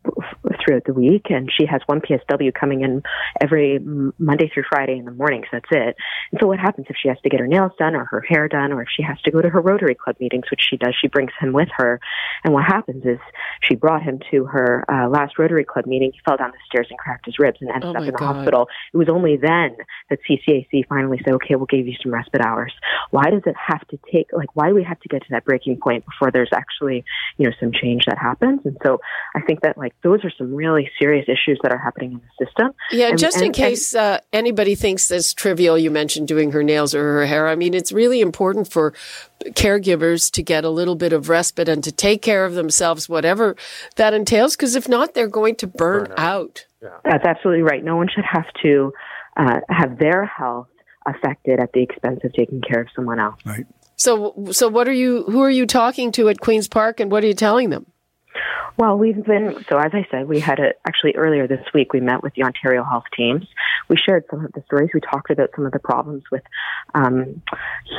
throughout 0.64 0.84
the 0.86 0.94
week 0.94 1.26
and 1.28 1.50
she 1.52 1.66
has 1.66 1.82
one 1.86 2.00
PSW 2.00 2.52
coming 2.54 2.82
in 2.82 3.02
every 3.40 3.78
Monday 4.18 4.50
through 4.52 4.64
Friday 4.70 4.98
in 4.98 5.04
the 5.04 5.10
mornings. 5.10 5.46
That's 5.52 5.68
it. 5.70 5.96
And 6.30 6.40
so 6.40 6.46
what 6.46 6.58
happens 6.58 6.86
if 6.88 6.96
she 7.00 7.08
has 7.08 7.18
to 7.22 7.28
get 7.28 7.40
her 7.40 7.46
nails 7.46 7.72
done 7.78 7.94
or 7.94 8.04
her 8.06 8.24
hair 8.26 8.48
done 8.48 8.72
or 8.72 8.82
if 8.82 8.88
she 8.94 9.02
has 9.02 9.20
to 9.22 9.30
go 9.30 9.42
to 9.42 9.50
her 9.50 9.60
Rotary 9.60 9.94
Club 9.94 10.16
meetings, 10.18 10.44
which 10.50 10.61
she 10.68 10.76
does. 10.76 10.94
She 11.00 11.08
brings 11.08 11.32
him 11.40 11.52
with 11.52 11.68
her. 11.76 12.00
And 12.44 12.52
what 12.54 12.64
happens 12.64 13.04
is 13.04 13.18
she 13.62 13.74
brought 13.74 14.02
him 14.02 14.20
to 14.30 14.44
her 14.46 14.84
uh, 14.88 15.08
last 15.08 15.38
Rotary 15.38 15.64
Club 15.64 15.86
meeting. 15.86 16.12
He 16.12 16.20
fell 16.24 16.36
down 16.36 16.50
the 16.50 16.58
stairs 16.66 16.86
and 16.90 16.98
cracked 16.98 17.26
his 17.26 17.38
ribs 17.38 17.58
and 17.60 17.70
ended 17.70 17.90
oh 17.96 18.00
up 18.00 18.00
in 18.00 18.06
the 18.06 18.12
God. 18.12 18.34
hospital. 18.34 18.68
It 18.92 18.96
was 18.96 19.08
only 19.08 19.36
then 19.36 19.76
that 20.10 20.18
CCAC 20.28 20.86
finally 20.88 21.20
said, 21.24 21.34
okay, 21.34 21.54
we'll 21.54 21.66
give 21.66 21.86
you 21.86 21.94
some 22.02 22.12
respite 22.12 22.44
hours. 22.44 22.72
Why 23.10 23.30
does 23.30 23.42
it 23.46 23.54
have 23.56 23.86
to 23.88 23.98
take, 24.10 24.28
like, 24.32 24.54
why 24.54 24.68
do 24.68 24.74
we 24.74 24.84
have 24.84 25.00
to 25.00 25.08
get 25.08 25.22
to 25.22 25.28
that 25.30 25.44
breaking 25.44 25.78
point 25.80 26.04
before 26.04 26.30
there's 26.30 26.50
actually, 26.54 27.04
you 27.38 27.48
know, 27.48 27.54
some 27.60 27.72
change 27.72 28.04
that 28.06 28.18
happens? 28.18 28.60
And 28.64 28.76
so 28.84 29.00
I 29.34 29.40
think 29.40 29.60
that, 29.62 29.76
like, 29.76 29.94
those 30.02 30.24
are 30.24 30.32
some 30.36 30.54
really 30.54 30.90
serious 30.98 31.26
issues 31.28 31.58
that 31.62 31.72
are 31.72 31.78
happening 31.78 32.12
in 32.12 32.20
the 32.20 32.46
system. 32.46 32.72
Yeah, 32.90 33.08
and, 33.08 33.18
just 33.18 33.36
and, 33.36 33.46
in 33.46 33.52
case 33.52 33.94
uh, 33.94 34.18
anybody 34.32 34.74
thinks 34.74 35.08
this 35.08 35.34
trivial, 35.34 35.78
you 35.78 35.90
mentioned 35.90 36.28
doing 36.28 36.52
her 36.52 36.62
nails 36.62 36.94
or 36.94 37.02
her 37.02 37.26
hair. 37.26 37.48
I 37.48 37.54
mean, 37.54 37.74
it's 37.74 37.92
really 37.92 38.20
important 38.20 38.70
for 38.70 38.94
caregivers 39.50 40.30
to 40.32 40.42
get 40.42 40.64
a 40.64 40.70
little 40.70 40.94
bit 40.94 41.12
of 41.12 41.28
respite 41.28 41.68
and 41.68 41.82
to 41.84 41.92
take 41.92 42.22
care 42.22 42.44
of 42.44 42.54
themselves, 42.54 43.08
whatever 43.08 43.56
that 43.96 44.14
entails, 44.14 44.56
because 44.56 44.74
if 44.74 44.88
not, 44.88 45.14
they're 45.14 45.28
going 45.28 45.56
to 45.56 45.66
burn, 45.66 46.04
burn 46.04 46.12
out. 46.12 46.18
out. 46.18 46.66
Yeah. 46.82 46.88
That's 47.04 47.24
absolutely 47.24 47.62
right. 47.62 47.82
No 47.84 47.96
one 47.96 48.08
should 48.12 48.24
have 48.24 48.46
to 48.62 48.92
uh, 49.36 49.60
have 49.68 49.98
their 49.98 50.24
health 50.24 50.68
affected 51.06 51.60
at 51.60 51.72
the 51.72 51.82
expense 51.82 52.20
of 52.24 52.32
taking 52.32 52.60
care 52.60 52.80
of 52.80 52.88
someone 52.94 53.18
else. 53.18 53.40
Right. 53.44 53.66
So, 53.96 54.48
so 54.50 54.68
what 54.68 54.88
are 54.88 54.92
you? 54.92 55.24
Who 55.24 55.42
are 55.42 55.50
you 55.50 55.66
talking 55.66 56.10
to 56.12 56.28
at 56.28 56.40
Queens 56.40 56.66
Park, 56.66 56.98
and 56.98 57.10
what 57.10 57.22
are 57.22 57.26
you 57.26 57.34
telling 57.34 57.70
them? 57.70 57.86
Well, 58.76 58.96
we've 58.96 59.22
been, 59.22 59.64
so 59.68 59.78
as 59.78 59.92
I 59.92 60.06
said, 60.10 60.28
we 60.28 60.40
had 60.40 60.58
a, 60.58 60.72
actually 60.86 61.16
earlier 61.16 61.46
this 61.46 61.64
week, 61.74 61.92
we 61.92 62.00
met 62.00 62.22
with 62.22 62.34
the 62.34 62.42
Ontario 62.42 62.82
health 62.82 63.04
teams. 63.16 63.46
We 63.88 63.96
shared 63.96 64.24
some 64.30 64.44
of 64.44 64.52
the 64.52 64.62
stories. 64.66 64.90
We 64.94 65.00
talked 65.00 65.30
about 65.30 65.50
some 65.54 65.66
of 65.66 65.72
the 65.72 65.78
problems 65.78 66.22
with 66.30 66.42
um, 66.94 67.42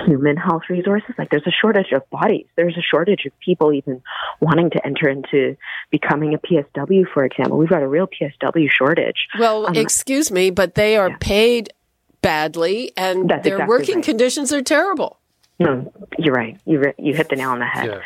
human 0.05 0.35
health 0.37 0.63
resources. 0.69 1.13
Like 1.17 1.29
there's 1.29 1.45
a 1.45 1.51
shortage 1.51 1.91
of 1.91 2.09
bodies. 2.09 2.47
There's 2.55 2.77
a 2.77 2.81
shortage 2.81 3.25
of 3.25 3.37
people 3.39 3.71
even 3.73 4.01
wanting 4.39 4.71
to 4.71 4.85
enter 4.85 5.07
into 5.07 5.55
becoming 5.91 6.33
a 6.33 6.39
PSW, 6.39 7.05
for 7.13 7.23
example. 7.23 7.57
We've 7.57 7.69
got 7.69 7.83
a 7.83 7.87
real 7.87 8.07
PSW 8.07 8.69
shortage. 8.71 9.27
Well, 9.37 9.67
um, 9.67 9.75
excuse 9.75 10.31
me, 10.31 10.49
but 10.49 10.75
they 10.75 10.97
are 10.97 11.09
yeah. 11.09 11.17
paid 11.19 11.73
badly 12.21 12.91
and 12.97 13.29
That's 13.29 13.43
their 13.43 13.55
exactly 13.55 13.69
working 13.69 13.95
right. 13.95 14.03
conditions 14.05 14.51
are 14.51 14.63
terrible. 14.63 15.19
No, 15.59 15.93
you're 16.17 16.33
right. 16.33 16.59
You, 16.65 16.93
you 16.97 17.13
hit 17.13 17.29
the 17.29 17.35
nail 17.35 17.51
on 17.51 17.59
the 17.59 17.65
head. 17.65 17.87
Yeah. 17.87 17.99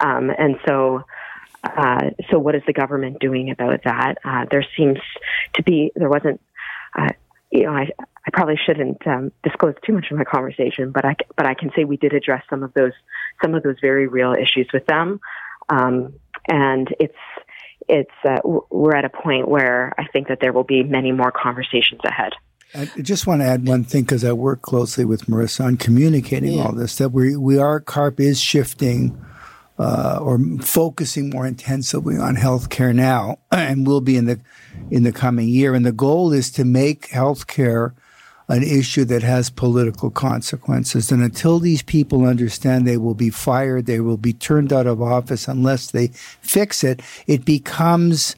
Um, 0.00 0.30
and 0.30 0.56
so, 0.66 1.02
uh, 1.64 2.10
so 2.30 2.38
what 2.38 2.54
is 2.54 2.62
the 2.66 2.72
government 2.72 3.18
doing 3.20 3.50
about 3.50 3.84
that? 3.84 4.18
Uh, 4.24 4.46
there 4.50 4.64
seems 4.76 4.98
to 5.54 5.62
be, 5.62 5.92
there 5.94 6.08
wasn't, 6.08 6.40
uh, 6.98 7.08
you 7.50 7.64
know, 7.64 7.72
I, 7.72 7.90
I 7.98 8.30
probably 8.32 8.58
shouldn't 8.64 9.06
um, 9.06 9.32
disclose 9.42 9.74
too 9.84 9.92
much 9.92 10.06
of 10.10 10.18
my 10.18 10.24
conversation, 10.24 10.90
but 10.90 11.04
I, 11.04 11.16
but 11.36 11.46
I 11.46 11.54
can 11.54 11.70
say 11.76 11.84
we 11.84 11.96
did 11.96 12.14
address 12.14 12.42
some 12.50 12.62
of 12.62 12.72
those, 12.74 12.92
some 13.42 13.54
of 13.54 13.62
those 13.62 13.76
very 13.80 14.06
real 14.08 14.32
issues 14.32 14.68
with 14.72 14.86
them. 14.86 15.20
Um, 15.68 16.14
and 16.48 16.88
it's, 16.98 17.14
it's, 17.88 18.10
uh, 18.24 18.38
we're 18.44 18.96
at 18.96 19.04
a 19.04 19.10
point 19.10 19.48
where 19.48 19.92
I 19.98 20.06
think 20.12 20.28
that 20.28 20.38
there 20.40 20.52
will 20.52 20.64
be 20.64 20.82
many 20.82 21.12
more 21.12 21.32
conversations 21.32 22.00
ahead. 22.04 22.32
I 22.74 22.86
just 23.02 23.26
want 23.26 23.42
to 23.42 23.46
add 23.46 23.68
one 23.68 23.84
thing 23.84 24.02
because 24.02 24.24
I 24.24 24.32
work 24.32 24.62
closely 24.62 25.04
with 25.04 25.26
Marissa 25.26 25.66
on 25.66 25.76
communicating 25.76 26.54
yeah. 26.54 26.64
all 26.64 26.72
this. 26.72 26.96
That 26.96 27.10
we 27.10 27.36
we 27.36 27.58
are 27.58 27.80
CARP 27.80 28.18
is 28.18 28.40
shifting 28.40 29.22
uh, 29.78 30.18
or 30.20 30.38
focusing 30.60 31.30
more 31.30 31.46
intensively 31.46 32.16
on 32.16 32.36
healthcare 32.36 32.94
now, 32.94 33.38
and 33.50 33.86
will 33.86 34.00
be 34.00 34.16
in 34.16 34.26
the 34.26 34.40
in 34.90 35.02
the 35.02 35.12
coming 35.12 35.48
year. 35.48 35.74
And 35.74 35.84
the 35.84 35.92
goal 35.92 36.32
is 36.32 36.50
to 36.52 36.64
make 36.64 37.08
healthcare 37.08 37.92
an 38.48 38.62
issue 38.62 39.04
that 39.06 39.22
has 39.22 39.48
political 39.50 40.10
consequences. 40.10 41.10
And 41.10 41.22
until 41.22 41.58
these 41.58 41.82
people 41.82 42.26
understand 42.26 42.86
they 42.86 42.98
will 42.98 43.14
be 43.14 43.30
fired, 43.30 43.86
they 43.86 44.00
will 44.00 44.16
be 44.16 44.32
turned 44.32 44.72
out 44.72 44.86
of 44.86 45.00
office 45.00 45.48
unless 45.48 45.90
they 45.90 46.08
fix 46.40 46.84
it, 46.84 47.00
it 47.26 47.44
becomes 47.44 48.36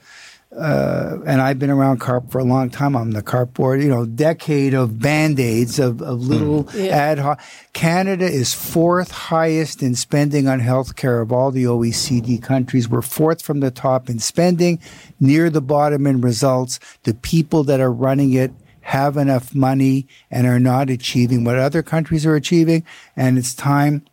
uh, 0.56 1.18
and 1.26 1.40
I've 1.40 1.58
been 1.58 1.70
around 1.70 2.00
CARP 2.00 2.30
for 2.30 2.38
a 2.38 2.44
long 2.44 2.70
time. 2.70 2.96
I'm 2.96 3.10
the 3.10 3.22
CARP 3.22 3.54
board, 3.54 3.82
you 3.82 3.88
know, 3.88 4.06
decade 4.06 4.72
of 4.72 5.00
band 5.00 5.40
aids 5.40 5.78
of, 5.78 6.00
of 6.00 6.20
little 6.22 6.64
mm. 6.64 6.86
yeah. 6.86 6.96
ad 6.96 7.18
hoc. 7.18 7.40
Canada 7.72 8.24
is 8.24 8.54
fourth 8.54 9.10
highest 9.10 9.82
in 9.82 9.94
spending 9.94 10.46
on 10.46 10.60
healthcare 10.60 11.20
of 11.20 11.32
all 11.32 11.50
the 11.50 11.64
OECD 11.64 12.40
countries. 12.40 12.88
We're 12.88 13.02
fourth 13.02 13.42
from 13.42 13.60
the 13.60 13.72
top 13.72 14.08
in 14.08 14.20
spending, 14.20 14.80
near 15.18 15.50
the 15.50 15.60
bottom 15.60 16.06
in 16.06 16.20
results. 16.20 16.78
The 17.02 17.14
people 17.14 17.64
that 17.64 17.80
are 17.80 17.92
running 17.92 18.32
it 18.32 18.52
have 18.82 19.16
enough 19.16 19.54
money 19.54 20.06
and 20.30 20.46
are 20.46 20.60
not 20.60 20.90
achieving 20.90 21.42
what 21.42 21.58
other 21.58 21.82
countries 21.82 22.24
are 22.26 22.36
achieving. 22.36 22.84
And 23.16 23.38
it's 23.38 23.54
time 23.54 24.04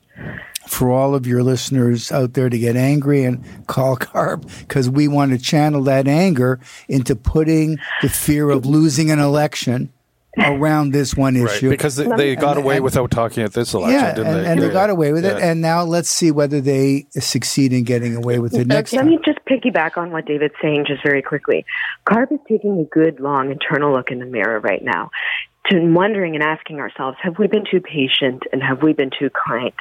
for 0.67 0.91
all 0.91 1.15
of 1.15 1.25
your 1.25 1.43
listeners 1.43 2.11
out 2.11 2.33
there 2.33 2.49
to 2.49 2.57
get 2.57 2.75
angry 2.75 3.23
and 3.23 3.43
call 3.67 3.95
CARP 3.97 4.45
because 4.59 4.89
we 4.89 5.07
want 5.07 5.31
to 5.31 5.37
channel 5.37 5.83
that 5.83 6.07
anger 6.07 6.59
into 6.87 7.15
putting 7.15 7.77
the 8.01 8.09
fear 8.09 8.49
of 8.49 8.65
losing 8.65 9.11
an 9.11 9.19
election 9.19 9.91
around 10.37 10.91
this 10.91 11.15
one 11.15 11.35
issue. 11.35 11.67
Right, 11.67 11.71
because 11.71 11.95
they, 11.95 12.07
they 12.15 12.35
got 12.35 12.57
and, 12.57 12.65
away 12.65 12.75
and, 12.75 12.83
without 12.83 13.11
talking 13.11 13.43
at 13.43 13.53
this 13.53 13.73
election, 13.73 13.99
yeah, 13.99 14.13
didn't 14.13 14.27
and, 14.27 14.35
they? 14.35 14.51
And 14.51 14.59
yeah. 14.61 14.67
they 14.67 14.73
got 14.73 14.89
away 14.89 15.11
with 15.13 15.25
yeah. 15.25 15.37
it. 15.37 15.43
And 15.43 15.61
now 15.61 15.83
let's 15.83 16.09
see 16.09 16.31
whether 16.31 16.61
they 16.61 17.07
succeed 17.11 17.73
in 17.73 17.83
getting 17.83 18.15
away 18.15 18.39
with 18.39 18.53
it 18.53 18.67
next 18.67 18.93
Let 18.93 19.01
time. 19.01 19.09
me 19.09 19.19
just 19.25 19.39
piggyback 19.45 19.97
on 19.97 20.11
what 20.11 20.25
David's 20.25 20.55
saying 20.61 20.85
just 20.87 21.03
very 21.03 21.21
quickly. 21.21 21.65
CARP 22.05 22.31
is 22.31 22.39
taking 22.47 22.79
a 22.79 22.85
good, 22.85 23.19
long, 23.19 23.51
internal 23.51 23.91
look 23.91 24.11
in 24.11 24.19
the 24.19 24.25
mirror 24.25 24.59
right 24.59 24.83
now 24.83 25.11
to 25.69 25.79
wondering 25.79 26.35
and 26.35 26.43
asking 26.43 26.79
ourselves, 26.79 27.17
have 27.21 27.37
we 27.37 27.47
been 27.47 27.65
too 27.69 27.81
patient 27.81 28.43
and 28.51 28.63
have 28.63 28.81
we 28.81 28.93
been 28.93 29.11
too 29.17 29.29
kind 29.29 29.73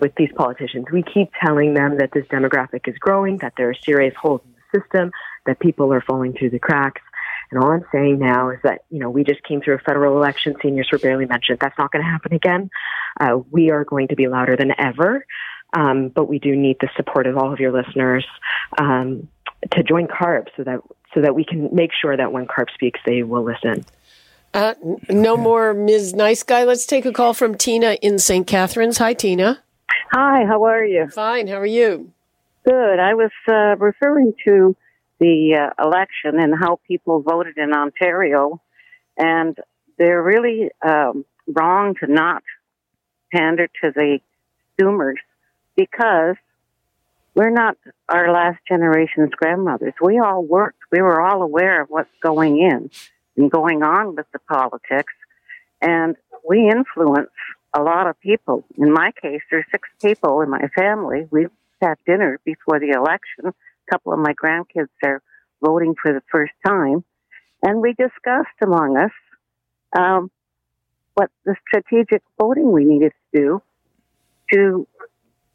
with 0.00 0.14
these 0.16 0.30
politicians? 0.34 0.86
We 0.92 1.02
keep 1.02 1.30
telling 1.44 1.74
them 1.74 1.98
that 1.98 2.10
this 2.12 2.26
demographic 2.26 2.88
is 2.88 2.98
growing, 2.98 3.38
that 3.38 3.54
there 3.56 3.70
are 3.70 3.74
serious 3.74 4.14
holes 4.20 4.40
in 4.44 4.52
the 4.52 4.80
system, 4.80 5.12
that 5.46 5.60
people 5.60 5.92
are 5.92 6.00
falling 6.00 6.32
through 6.32 6.50
the 6.50 6.58
cracks. 6.58 7.02
And 7.50 7.62
all 7.62 7.70
I'm 7.70 7.84
saying 7.92 8.18
now 8.18 8.50
is 8.50 8.58
that, 8.64 8.84
you 8.90 8.98
know, 8.98 9.08
we 9.08 9.24
just 9.24 9.42
came 9.44 9.62
through 9.62 9.76
a 9.76 9.78
federal 9.78 10.16
election. 10.16 10.54
Seniors 10.60 10.88
were 10.92 10.98
barely 10.98 11.24
mentioned. 11.24 11.60
That's 11.60 11.78
not 11.78 11.92
going 11.92 12.04
to 12.04 12.10
happen 12.10 12.34
again. 12.34 12.70
Uh, 13.18 13.38
we 13.50 13.70
are 13.70 13.84
going 13.84 14.08
to 14.08 14.16
be 14.16 14.28
louder 14.28 14.56
than 14.56 14.72
ever. 14.78 15.24
Um, 15.72 16.08
but 16.08 16.28
we 16.28 16.38
do 16.38 16.56
need 16.56 16.76
the 16.80 16.88
support 16.96 17.26
of 17.26 17.36
all 17.36 17.52
of 17.52 17.60
your 17.60 17.72
listeners 17.72 18.26
um, 18.78 19.28
to 19.72 19.82
join 19.82 20.06
CARP 20.06 20.48
so 20.56 20.64
that 20.64 20.80
so 21.14 21.22
that 21.22 21.34
we 21.34 21.44
can 21.44 21.74
make 21.74 21.90
sure 21.98 22.16
that 22.16 22.32
when 22.32 22.46
CARP 22.46 22.70
speaks, 22.74 23.00
they 23.06 23.22
will 23.22 23.42
listen. 23.42 23.84
Uh, 24.54 24.74
no 25.08 25.36
more 25.36 25.74
Ms. 25.74 26.14
Nice 26.14 26.42
Guy. 26.42 26.64
Let's 26.64 26.86
take 26.86 27.04
a 27.04 27.12
call 27.12 27.34
from 27.34 27.56
Tina 27.56 27.98
in 28.00 28.18
St. 28.18 28.46
Catharines. 28.46 28.98
Hi, 28.98 29.12
Tina. 29.14 29.62
Hi, 30.12 30.44
how 30.46 30.64
are 30.64 30.84
you? 30.84 31.08
Fine, 31.08 31.48
how 31.48 31.56
are 31.56 31.66
you? 31.66 32.10
Good. 32.64 32.98
I 32.98 33.14
was 33.14 33.30
uh, 33.46 33.76
referring 33.76 34.34
to 34.46 34.74
the 35.20 35.70
uh, 35.78 35.84
election 35.84 36.38
and 36.38 36.54
how 36.58 36.80
people 36.86 37.20
voted 37.20 37.58
in 37.58 37.72
Ontario, 37.74 38.60
and 39.16 39.56
they're 39.98 40.22
really 40.22 40.70
um, 40.86 41.24
wrong 41.46 41.94
to 42.00 42.10
not 42.10 42.42
pander 43.32 43.68
to 43.82 43.90
the 43.94 44.20
Zoomers 44.80 45.16
because 45.76 46.36
we're 47.34 47.50
not 47.50 47.76
our 48.08 48.32
last 48.32 48.58
generation's 48.66 49.30
grandmothers. 49.30 49.94
We 50.00 50.18
all 50.18 50.42
worked. 50.42 50.78
We 50.90 51.02
were 51.02 51.20
all 51.20 51.42
aware 51.42 51.82
of 51.82 51.90
what's 51.90 52.10
going 52.22 52.58
in 52.58 52.90
going 53.46 53.82
on 53.82 54.16
with 54.16 54.26
the 54.32 54.40
politics. 54.40 55.12
And 55.80 56.16
we 56.48 56.68
influence 56.68 57.30
a 57.74 57.82
lot 57.82 58.08
of 58.08 58.18
people. 58.20 58.64
In 58.76 58.92
my 58.92 59.12
case, 59.22 59.42
there's 59.50 59.66
six 59.70 59.88
people 60.02 60.40
in 60.40 60.50
my 60.50 60.68
family. 60.76 61.26
We 61.30 61.46
had 61.80 61.94
dinner 62.06 62.40
before 62.44 62.80
the 62.80 62.90
election. 62.90 63.46
A 63.46 63.90
couple 63.90 64.12
of 64.12 64.18
my 64.18 64.34
grandkids 64.34 64.88
are 65.04 65.22
voting 65.62 65.94
for 66.00 66.12
the 66.12 66.22
first 66.30 66.52
time. 66.66 67.04
And 67.62 67.80
we 67.80 67.92
discussed 67.92 68.56
among 68.62 68.96
us 68.96 69.10
um, 69.96 70.30
what 71.14 71.30
the 71.44 71.56
strategic 71.66 72.22
voting 72.38 72.72
we 72.72 72.84
needed 72.84 73.12
to 73.32 73.40
do 73.40 73.62
to 74.52 74.86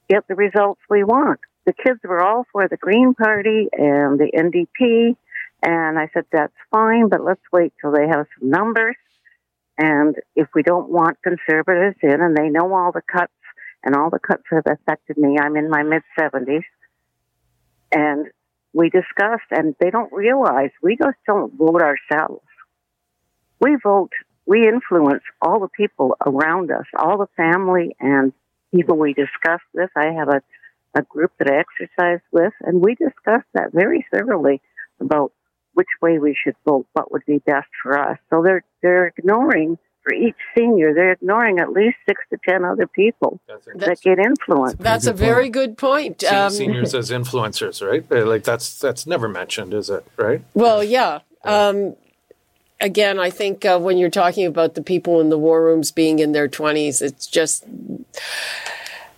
get 0.10 0.28
the 0.28 0.36
results 0.36 0.82
we 0.90 1.04
want. 1.04 1.40
The 1.66 1.74
kids 1.74 2.00
were 2.04 2.22
all 2.22 2.46
for 2.52 2.68
the 2.68 2.78
Green 2.78 3.14
Party 3.14 3.70
and 3.72 4.20
the 4.20 4.30
NDP 4.36 5.16
and 5.64 5.98
I 5.98 6.10
said, 6.14 6.26
that's 6.32 6.54
fine, 6.72 7.08
but 7.08 7.24
let's 7.24 7.42
wait 7.54 7.74
till 7.80 7.94
they 7.94 8.06
have 8.08 8.28
some 8.38 8.50
numbers. 8.50 8.98
And 9.78 10.16
if 10.36 10.50
we 10.54 10.62
don't 10.62 10.90
want 10.90 11.18
conservatives 11.24 11.96
in, 12.04 12.22
and 12.22 12.36
they 12.36 12.50
know 12.50 12.74
all 12.74 12.92
the 12.92 13.02
cuts, 13.02 13.32
and 13.84 13.96
all 13.96 14.10
the 14.10 14.20
cuts 14.20 14.44
have 14.52 14.66
affected 14.68 15.18
me, 15.18 15.38
I'm 15.40 15.56
in 15.56 15.70
my 15.70 15.84
mid 15.84 16.04
70s, 16.20 16.64
and 17.94 18.28
we 18.74 18.90
discussed, 18.90 19.52
and 19.52 19.74
they 19.80 19.90
don't 19.90 20.12
realize 20.12 20.72
we 20.82 20.98
just 20.98 21.18
don't 21.26 21.54
vote 21.54 21.82
ourselves. 21.82 22.44
We 23.62 23.78
vote, 23.82 24.12
we 24.46 24.68
influence 24.68 25.24
all 25.42 25.62
the 25.62 25.70
people 25.70 26.18
around 26.26 26.72
us, 26.72 26.86
all 26.98 27.18
the 27.18 27.30
family 27.38 27.96
and 28.02 28.34
people 28.76 28.98
we 28.98 29.14
discuss 29.14 29.62
with. 29.74 29.92
I 29.96 30.12
have 30.12 30.28
a, 30.28 30.42
a 30.96 31.04
group 31.04 31.32
that 31.40 31.50
I 31.50 31.60
exercise 31.60 32.22
with, 32.32 32.54
and 32.62 32.82
we 32.82 32.96
discuss 32.96 33.44
that 33.54 33.72
very 33.72 34.06
thoroughly 34.12 34.62
about 35.00 35.32
which 35.74 35.88
way 36.02 36.20
we 36.20 36.36
should 36.42 36.56
vote, 36.66 36.86
what 36.94 37.12
would 37.12 37.26
be 37.26 37.40
best 37.40 37.70
for 37.82 37.98
us. 37.98 38.18
So 38.30 38.42
they're 38.42 38.64
they're 38.82 39.08
ignoring 39.18 39.78
for 40.04 40.14
each 40.14 40.36
senior, 40.56 40.94
they're 40.94 41.14
ignoring 41.14 41.60
at 41.60 41.72
least 41.72 41.96
six 42.06 42.22
to 42.30 42.38
ten 42.48 42.66
other 42.66 42.88
people 42.88 43.40
that 43.76 44.02
get 44.02 44.20
influenced. 44.20 44.80
That's 44.80 45.08
a 45.08 45.14
very 45.14 45.50
good 45.50 45.78
point. 45.78 46.24
Um, 46.26 46.52
seniors 46.52 46.94
as 46.94 47.10
influencers, 47.10 47.86
right? 47.86 48.10
Like 48.26 48.44
that's 48.44 48.78
that's 48.80 49.08
never 49.08 49.30
mentioned, 49.30 49.74
is 49.74 49.90
it? 49.90 50.06
Right? 50.18 50.44
Well, 50.54 50.84
yeah. 50.84 51.20
Um, 51.46 51.96
again, 52.80 53.20
I 53.20 53.30
think 53.30 53.66
uh, 53.66 53.80
when 53.80 53.98
you're 53.98 54.10
talking 54.10 54.46
about 54.46 54.76
the 54.76 54.84
people 54.84 55.22
in 55.22 55.30
the 55.30 55.38
war 55.38 55.64
rooms 55.64 55.92
being 55.92 56.20
in 56.20 56.34
their 56.34 56.48
20s, 56.48 57.02
it's 57.02 57.28
just 57.28 57.66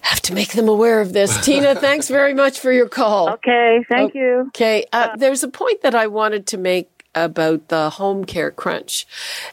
have 0.06 0.22
to 0.22 0.34
make 0.34 0.54
them 0.54 0.70
aware 0.70 1.02
of 1.02 1.14
this. 1.14 1.44
Tina, 1.44 1.76
thanks 1.88 2.08
very 2.08 2.34
much 2.34 2.60
for 2.60 2.72
your 2.72 2.88
call. 2.88 3.32
Okay, 3.32 3.84
thank 3.90 4.12
okay. 4.12 4.20
you. 4.20 4.40
Okay, 4.50 4.86
uh, 4.94 5.16
there's 5.18 5.44
a 5.44 5.48
point 5.48 5.82
that 5.82 5.96
I 5.96 6.08
wanted 6.08 6.46
to 6.48 6.58
make 6.58 6.90
about 7.16 7.70
the 7.70 7.90
home 7.92 8.24
care 8.24 8.52
crunch 8.52 9.08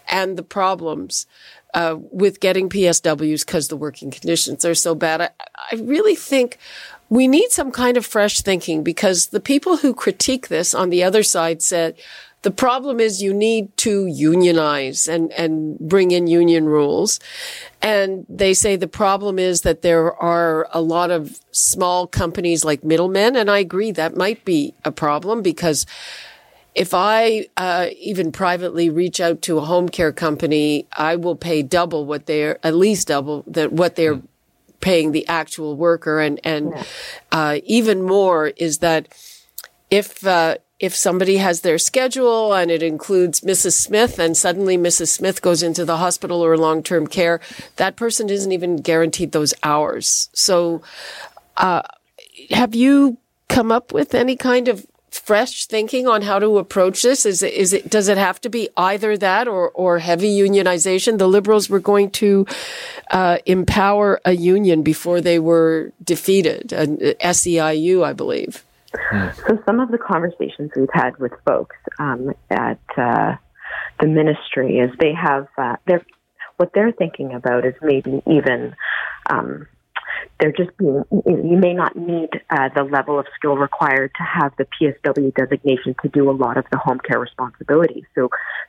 and 0.08 0.36
the 0.36 0.42
problems 0.42 1.26
uh, 1.72 1.96
with 1.98 2.40
getting 2.40 2.68
PSWs 2.68 3.46
because 3.46 3.68
the 3.68 3.76
working 3.76 4.10
conditions 4.10 4.64
are 4.64 4.74
so 4.74 4.94
bad. 4.94 5.22
I, 5.22 5.30
I 5.70 5.76
really 5.76 6.16
think 6.16 6.58
we 7.08 7.28
need 7.28 7.50
some 7.50 7.70
kind 7.70 7.96
of 7.96 8.04
fresh 8.04 8.42
thinking 8.42 8.82
because 8.82 9.28
the 9.28 9.40
people 9.40 9.78
who 9.78 9.94
critique 9.94 10.48
this 10.48 10.74
on 10.74 10.90
the 10.90 11.02
other 11.02 11.22
side 11.22 11.62
said, 11.62 11.96
the 12.42 12.50
problem 12.50 12.98
is 12.98 13.22
you 13.22 13.32
need 13.32 13.76
to 13.78 14.06
unionize 14.06 15.08
and, 15.08 15.32
and 15.32 15.78
bring 15.78 16.10
in 16.10 16.26
union 16.26 16.66
rules. 16.66 17.20
And 17.80 18.26
they 18.28 18.52
say 18.52 18.76
the 18.76 18.88
problem 18.88 19.38
is 19.38 19.62
that 19.62 19.82
there 19.82 20.12
are 20.14 20.68
a 20.72 20.80
lot 20.80 21.10
of 21.10 21.40
small 21.52 22.06
companies 22.06 22.64
like 22.64 22.82
middlemen. 22.84 23.36
And 23.36 23.50
I 23.50 23.58
agree 23.58 23.92
that 23.92 24.16
might 24.16 24.44
be 24.44 24.74
a 24.84 24.90
problem 24.90 25.42
because 25.42 25.86
if 26.74 26.94
I 26.94 27.46
uh, 27.56 27.88
even 27.98 28.32
privately 28.32 28.90
reach 28.90 29.20
out 29.20 29.42
to 29.42 29.58
a 29.58 29.62
home 29.62 29.88
care 29.88 30.12
company, 30.12 30.86
I 30.96 31.16
will 31.16 31.36
pay 31.36 31.62
double 31.62 32.06
what 32.06 32.26
they're 32.26 32.58
at 32.66 32.74
least 32.74 33.08
double 33.08 33.44
that 33.46 33.72
what 33.72 33.94
they're 33.96 34.16
mm. 34.16 34.26
paying 34.80 35.12
the 35.12 35.28
actual 35.28 35.76
worker, 35.76 36.18
and 36.18 36.40
and 36.44 36.70
yeah. 36.70 36.84
uh, 37.30 37.58
even 37.64 38.02
more 38.02 38.48
is 38.56 38.78
that 38.78 39.08
if 39.90 40.26
uh, 40.26 40.56
if 40.82 40.96
somebody 40.96 41.36
has 41.36 41.60
their 41.60 41.78
schedule 41.78 42.52
and 42.52 42.68
it 42.68 42.82
includes 42.82 43.40
Mrs. 43.42 43.74
Smith, 43.74 44.18
and 44.18 44.36
suddenly 44.36 44.76
Mrs. 44.76 45.08
Smith 45.08 45.40
goes 45.40 45.62
into 45.62 45.84
the 45.84 45.98
hospital 45.98 46.44
or 46.44 46.58
long 46.58 46.82
term 46.82 47.06
care, 47.06 47.40
that 47.76 47.94
person 47.94 48.28
isn't 48.28 48.50
even 48.50 48.76
guaranteed 48.76 49.30
those 49.30 49.54
hours. 49.62 50.28
So, 50.32 50.82
uh, 51.56 51.82
have 52.50 52.74
you 52.74 53.16
come 53.48 53.70
up 53.70 53.92
with 53.92 54.12
any 54.12 54.34
kind 54.34 54.66
of 54.66 54.84
fresh 55.12 55.66
thinking 55.66 56.08
on 56.08 56.22
how 56.22 56.40
to 56.40 56.58
approach 56.58 57.02
this? 57.02 57.24
Is 57.24 57.44
it, 57.44 57.52
is 57.52 57.72
it, 57.72 57.88
does 57.88 58.08
it 58.08 58.18
have 58.18 58.40
to 58.40 58.48
be 58.48 58.68
either 58.76 59.16
that 59.18 59.46
or, 59.46 59.70
or 59.70 60.00
heavy 60.00 60.36
unionization? 60.36 61.18
The 61.18 61.28
liberals 61.28 61.70
were 61.70 61.78
going 61.78 62.10
to, 62.12 62.44
uh, 63.12 63.38
empower 63.46 64.20
a 64.24 64.32
union 64.32 64.82
before 64.82 65.20
they 65.20 65.38
were 65.38 65.92
defeated, 66.02 66.72
an 66.72 66.96
SEIU, 66.96 68.02
I 68.02 68.14
believe. 68.14 68.64
So 69.46 69.58
some 69.66 69.80
of 69.80 69.90
the 69.90 69.98
conversations 69.98 70.70
we've 70.76 70.88
had 70.92 71.16
with 71.18 71.32
folks 71.46 71.76
um, 71.98 72.32
at 72.50 72.80
uh, 72.96 73.36
the 74.00 74.06
ministry 74.06 74.78
is 74.78 74.90
they 74.98 75.12
have, 75.14 75.48
uh, 75.56 75.76
they're, 75.86 76.04
what 76.56 76.70
they're 76.74 76.92
thinking 76.92 77.34
about 77.34 77.64
is 77.64 77.74
maybe 77.82 78.22
even, 78.26 78.74
um, 79.30 79.66
they're 80.38 80.52
just 80.52 80.76
being, 80.76 81.02
you 81.10 81.56
may 81.56 81.72
not 81.72 81.96
need 81.96 82.28
uh, 82.50 82.68
the 82.74 82.84
level 82.84 83.18
of 83.18 83.26
skill 83.36 83.56
required 83.56 84.12
to 84.16 84.22
have 84.22 84.52
the 84.58 84.66
PSW 84.80 85.34
designation 85.34 85.94
to 86.02 86.08
do 86.08 86.30
a 86.30 86.32
lot 86.32 86.56
of 86.56 86.64
the 86.70 86.78
home 86.78 87.00
care 87.00 87.18
responsibilities. 87.18 88.04
So 88.14 88.28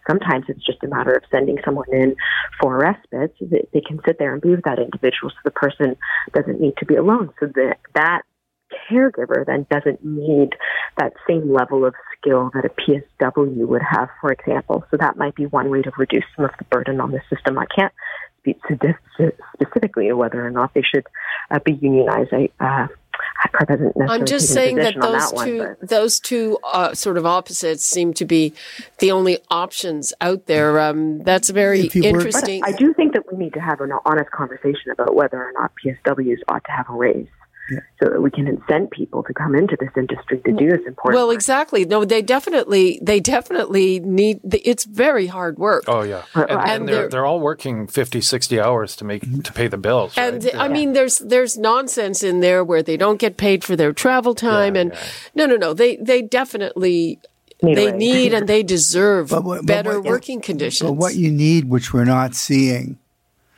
sometimes 0.09 0.45
it's 0.47 0.65
just 0.65 0.83
a 0.83 0.88
matter 0.88 1.13
of 1.13 1.23
sending 1.31 1.57
someone 1.65 1.91
in 1.91 2.15
for 2.62 2.77
respite 2.77 3.36
so 3.39 3.45
that 3.51 3.69
they 3.73 3.81
can 3.81 3.99
sit 4.05 4.19
there 4.19 4.33
and 4.33 4.41
be 4.41 4.49
with 4.49 4.63
that 4.63 4.79
individual 4.79 5.31
so 5.31 5.38
the 5.43 5.51
person 5.51 5.95
doesn't 6.33 6.62
need 6.62 6.77
to 6.77 6.86
be 6.86 6.95
alone. 6.95 7.33
So 7.39 7.47
that, 7.47 7.77
that 7.95 8.21
caregiver 8.89 9.45
then 9.45 9.65
doesn't 9.69 10.03
need 10.03 10.55
that 10.97 11.13
same 11.27 11.51
level 11.51 11.86
of 11.86 11.93
skill 12.17 12.51
that 12.53 12.65
a 12.65 12.69
PSW 12.69 13.67
would 13.67 13.81
have, 13.81 14.09
for 14.21 14.31
example. 14.31 14.83
So 14.91 14.97
that 14.97 15.17
might 15.17 15.36
be 15.36 15.45
one 15.45 15.69
way 15.69 15.81
to 15.81 15.91
reduce 15.97 16.25
some 16.36 16.45
of 16.45 16.51
the 16.57 16.65
burden 16.65 16.99
on 16.99 17.12
the 17.12 17.21
system. 17.29 17.57
I 17.57 17.65
can't 17.65 17.93
speak 18.39 18.59
specifically 18.65 20.07
to 20.07 20.13
whether 20.15 20.45
or 20.45 20.51
not 20.51 20.73
they 20.73 20.81
should 20.81 21.05
uh, 21.51 21.59
be 21.59 21.73
unionized. 21.73 22.33
I, 22.33 22.49
uh, 22.59 22.88
I'm 24.09 24.25
just 24.25 24.53
saying 24.53 24.77
that 24.77 24.95
those 24.99 25.31
that 25.31 25.45
two, 25.45 25.57
one, 25.59 25.75
those 25.81 26.19
two 26.19 26.57
uh, 26.63 26.93
sort 26.93 27.17
of 27.17 27.25
opposites 27.25 27.86
seem 27.86 28.13
to 28.15 28.25
be 28.25 28.53
the 28.99 29.12
only 29.12 29.39
options 29.49 30.13
out 30.21 30.45
there. 30.45 30.79
Um, 30.79 31.19
that's 31.19 31.49
very 31.49 31.88
interesting. 31.88 32.62
Were, 32.62 32.67
I 32.67 32.71
do 32.71 32.93
think 32.93 33.13
that 33.13 33.31
we 33.31 33.38
need 33.38 33.53
to 33.53 33.59
have 33.59 33.81
an 33.81 33.91
honest 34.05 34.31
conversation 34.31 34.91
about 34.91 35.15
whether 35.15 35.38
or 35.38 35.51
not 35.53 35.71
PSWs 35.83 36.39
ought 36.47 36.63
to 36.63 36.71
have 36.71 36.89
a 36.89 36.93
raise 36.93 37.27
yeah. 37.69 37.80
so 38.02 38.10
that 38.10 38.21
we 38.21 38.30
can 38.30 38.45
incent 38.45 38.91
people 38.91 39.23
to 39.23 39.34
come 39.34 39.56
into 39.56 39.78
this 39.80 39.89
industry 39.95 40.39
to 40.41 40.52
do 40.52 40.69
this 40.69 40.86
important. 40.86 41.15
Well, 41.15 41.28
work. 41.28 41.36
exactly. 41.36 41.86
No, 41.86 42.06
they 42.06 42.21
definitely, 42.21 42.99
they 43.02 43.19
definitely 43.19 43.99
need. 43.99 44.41
It's 44.43 44.84
very 44.86 45.28
hard 45.28 45.58
work. 45.58 45.86
Oh 45.88 46.02
yeah, 46.02 46.23
and, 46.34 46.49
and, 46.49 46.62
and 46.62 46.88
they're, 46.88 46.95
they're, 46.95 47.10
they're 47.10 47.26
all 47.26 47.39
working 47.39 47.88
50, 47.88 48.21
60 48.21 48.60
hours 48.60 48.95
to 48.97 49.06
make 49.06 49.23
mm-hmm. 49.23 49.41
to 49.41 49.54
pay 49.54 49.67
the 49.67 49.78
bills. 49.78 50.13
And 50.17 50.43
right? 50.43 50.56
I 50.56 50.67
yeah. 50.67 50.73
mean, 50.73 50.93
there's 50.93 51.19
there's 51.19 51.58
nonsense 51.58 52.23
in 52.23 52.39
there 52.41 52.63
where 52.63 52.84
they 52.84 52.97
don't 52.97 53.19
get 53.19 53.38
paid 53.38 53.63
for 53.63 53.76
their 53.76 53.93
travel 53.93 54.36
time, 54.36 54.76
yeah, 54.76 54.82
and 54.82 54.97
no, 55.36 55.45
no, 55.45 55.56
no, 55.56 55.73
they 55.73 55.95
they 55.97 56.21
definitely 56.21 57.19
need 57.62 57.78
they 57.78 57.91
need 57.91 58.34
and 58.34 58.47
they 58.47 58.63
deserve 58.63 59.30
but 59.30 59.43
what, 59.43 59.65
better 59.65 59.99
what, 60.02 60.10
working 60.10 60.41
conditions. 60.41 60.89
But 60.89 60.93
what 60.93 61.15
you 61.15 61.32
need, 61.32 61.69
which 61.69 61.93
we're 61.93 62.06
not 62.06 62.36
seeing, 62.36 62.99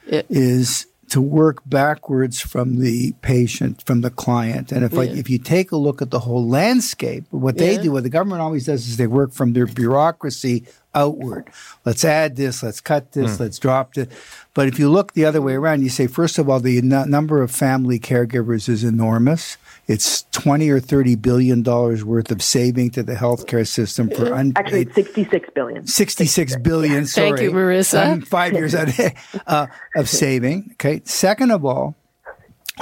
it, 0.08 0.26
is 0.30 0.88
to 1.10 1.22
work 1.22 1.62
backwards 1.65 2.39
from 2.39 2.80
the 2.80 3.13
patient, 3.22 3.84
from 3.86 4.02
the 4.02 4.10
client. 4.10 4.72
And 4.72 4.84
if 4.84 4.94
yeah. 4.94 5.02
if 5.04 5.30
you 5.30 5.38
take 5.38 5.72
a 5.72 5.78
look 5.78 6.02
at 6.02 6.12
the 6.12 6.20
whole 6.20 6.48
landscape, 6.48 7.26
what 7.30 7.58
they 7.58 7.78
do, 7.78 7.91
what 7.91 8.04
the 8.04 8.10
government 8.10 8.41
always 8.41 8.65
does 8.65 8.88
is 8.88 8.98
they 8.98 9.08
work 9.08 9.32
from 9.32 9.54
their 9.54 9.68
bureaucracy 9.68 10.65
outward. 10.95 11.49
Let's 11.84 12.03
add 12.03 12.36
this, 12.36 12.63
let's 12.63 12.81
cut 12.81 13.12
this, 13.12 13.38
mm. 13.38 13.39
let's 13.41 13.60
drop 13.60 13.97
it. 13.97 14.12
But 14.53 14.67
if 14.67 14.79
you 14.79 14.89
look 14.89 15.13
the 15.13 15.25
other 15.25 15.41
way 15.41 15.53
around, 15.53 15.84
you 15.84 15.89
say, 15.89 16.08
first 16.08 16.39
of 16.39 16.49
all, 16.49 16.60
the 16.60 16.77
n- 16.77 17.10
number 17.10 17.43
of 17.43 17.51
family 17.51 17.99
caregivers 17.99 18.69
is 18.69 18.84
enormous. 18.84 19.58
It's 19.88 20.23
20 20.31 20.69
or 20.69 20.79
30 20.79 21.15
billion 21.15 21.62
dollars 21.62 22.03
worth 22.03 22.31
of 22.31 22.41
saving 22.41 22.91
to 22.91 23.03
the 23.03 23.13
healthcare 23.13 23.67
system 23.67 24.10
for 24.10 24.34
unpaid. 24.34 24.58
Actually, 24.58 24.93
66 24.93 25.49
billion. 25.53 25.86
66 25.86 26.55
billion. 26.58 27.05
Sorry. 27.05 27.29
Thank 27.29 27.41
you, 27.41 27.51
Marissa. 27.51 28.13
Um, 28.13 28.21
five 28.21 28.53
years 28.53 28.73
uh, 28.73 29.67
of 29.95 30.10
saving. 30.10 30.71
Okay. 30.73 31.01
Second 31.05 31.51
of 31.51 31.65
all, 31.65 31.95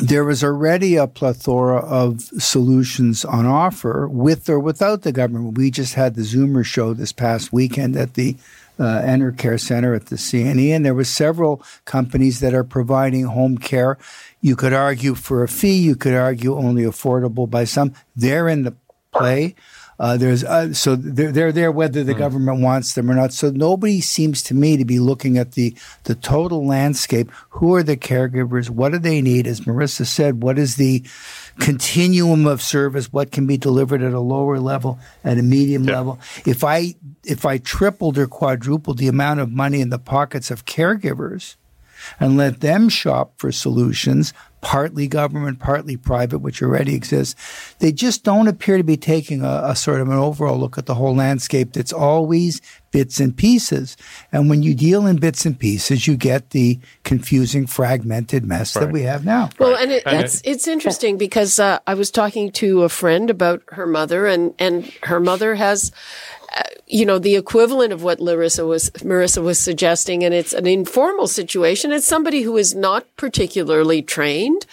there 0.01 0.23
was 0.23 0.43
already 0.43 0.95
a 0.95 1.07
plethora 1.07 1.77
of 1.77 2.21
solutions 2.21 3.23
on 3.23 3.45
offer 3.45 4.07
with 4.07 4.49
or 4.49 4.59
without 4.59 5.03
the 5.03 5.11
government. 5.11 5.57
We 5.57 5.69
just 5.69 5.93
had 5.93 6.15
the 6.15 6.23
Zoomer 6.23 6.65
show 6.65 6.93
this 6.93 7.11
past 7.11 7.53
weekend 7.53 7.95
at 7.95 8.15
the 8.15 8.35
uh, 8.79 9.01
Enercare 9.01 9.59
Center 9.59 9.93
at 9.93 10.07
the 10.07 10.15
CNE, 10.15 10.75
and 10.75 10.83
there 10.83 10.95
were 10.95 11.03
several 11.03 11.63
companies 11.85 12.39
that 12.39 12.55
are 12.55 12.63
providing 12.63 13.25
home 13.25 13.57
care. 13.57 13.99
You 14.41 14.55
could 14.55 14.73
argue 14.73 15.13
for 15.13 15.43
a 15.43 15.47
fee. 15.47 15.77
You 15.77 15.95
could 15.95 16.15
argue 16.15 16.55
only 16.55 16.83
affordable 16.83 17.47
by 17.47 17.65
some. 17.65 17.93
They're 18.15 18.49
in 18.49 18.63
the 18.63 18.73
play. 19.13 19.55
Uh, 19.99 20.17
there's 20.17 20.43
uh, 20.43 20.73
so 20.73 20.95
they're, 20.95 21.31
they're 21.31 21.51
there 21.51 21.71
whether 21.71 22.03
the 22.03 22.13
mm. 22.13 22.17
government 22.17 22.61
wants 22.61 22.93
them 22.93 23.09
or 23.09 23.13
not. 23.13 23.33
So 23.33 23.51
nobody 23.51 24.01
seems 24.01 24.41
to 24.43 24.53
me 24.53 24.77
to 24.77 24.85
be 24.85 24.99
looking 24.99 25.37
at 25.37 25.53
the 25.53 25.75
the 26.03 26.15
total 26.15 26.65
landscape. 26.65 27.31
Who 27.49 27.75
are 27.75 27.83
the 27.83 27.97
caregivers? 27.97 28.69
What 28.69 28.91
do 28.91 28.99
they 28.99 29.21
need? 29.21 29.47
As 29.47 29.61
Marissa 29.61 30.05
said, 30.05 30.41
what 30.41 30.57
is 30.57 30.75
the 30.75 31.03
continuum 31.59 32.47
of 32.47 32.61
service? 32.61 33.13
What 33.13 33.31
can 33.31 33.45
be 33.45 33.57
delivered 33.57 34.01
at 34.01 34.13
a 34.13 34.19
lower 34.19 34.59
level, 34.59 34.99
at 35.23 35.37
a 35.37 35.43
medium 35.43 35.83
yeah. 35.83 35.97
level? 35.97 36.19
If 36.45 36.63
I 36.63 36.95
if 37.23 37.45
I 37.45 37.57
tripled 37.57 38.17
or 38.17 38.27
quadrupled 38.27 38.97
the 38.97 39.07
amount 39.07 39.39
of 39.39 39.51
money 39.51 39.81
in 39.81 39.89
the 39.89 39.99
pockets 39.99 40.51
of 40.51 40.65
caregivers, 40.65 41.55
and 42.19 42.37
let 42.37 42.61
them 42.61 42.89
shop 42.89 43.33
for 43.37 43.51
solutions, 43.51 44.33
partly 44.61 45.07
government, 45.07 45.59
partly 45.59 45.97
private, 45.97 46.39
which 46.39 46.61
already 46.61 46.95
exists. 46.95 47.35
They 47.79 47.91
just 47.91 48.23
don't 48.23 48.47
appear 48.47 48.77
to 48.77 48.83
be 48.83 48.97
taking 48.97 49.41
a, 49.41 49.61
a 49.65 49.75
sort 49.75 50.01
of 50.01 50.07
an 50.07 50.17
overall 50.17 50.57
look 50.57 50.77
at 50.77 50.85
the 50.85 50.95
whole 50.95 51.15
landscape 51.15 51.73
that's 51.73 51.93
always 51.93 52.61
bits 52.91 53.19
and 53.19 53.35
pieces. 53.35 53.97
And 54.31 54.49
when 54.49 54.63
you 54.63 54.73
deal 54.73 55.05
in 55.05 55.17
bits 55.17 55.45
and 55.45 55.59
pieces, 55.59 56.07
you 56.07 56.15
get 56.15 56.51
the 56.51 56.79
confusing, 57.03 57.67
fragmented 57.67 58.45
mess 58.45 58.75
right. 58.75 58.85
that 58.85 58.93
we 58.93 59.01
have 59.01 59.25
now. 59.25 59.49
Well, 59.59 59.75
and 59.75 59.91
it, 59.91 60.03
it's 60.05 60.41
it's 60.45 60.67
interesting 60.67 61.17
because 61.17 61.59
uh, 61.59 61.79
I 61.85 61.95
was 61.95 62.11
talking 62.11 62.51
to 62.53 62.83
a 62.83 62.89
friend 62.89 63.29
about 63.29 63.63
her 63.69 63.85
mother, 63.85 64.27
and 64.27 64.53
and 64.59 64.85
her 65.03 65.19
mother 65.19 65.55
has 65.55 65.91
you 66.85 67.05
know, 67.05 67.17
the 67.17 67.35
equivalent 67.35 67.91
of 67.91 68.03
what 68.03 68.19
Larissa 68.19 68.65
was, 68.65 68.89
Marissa 68.97 69.41
was 69.41 69.57
suggesting. 69.57 70.23
And 70.23 70.33
it's 70.33 70.53
an 70.53 70.67
informal 70.67 71.27
situation. 71.27 71.91
It's 71.91 72.05
somebody 72.05 72.41
who 72.41 72.57
is 72.57 72.75
not 72.75 73.05
particularly 73.17 74.01
trained, 74.01 74.65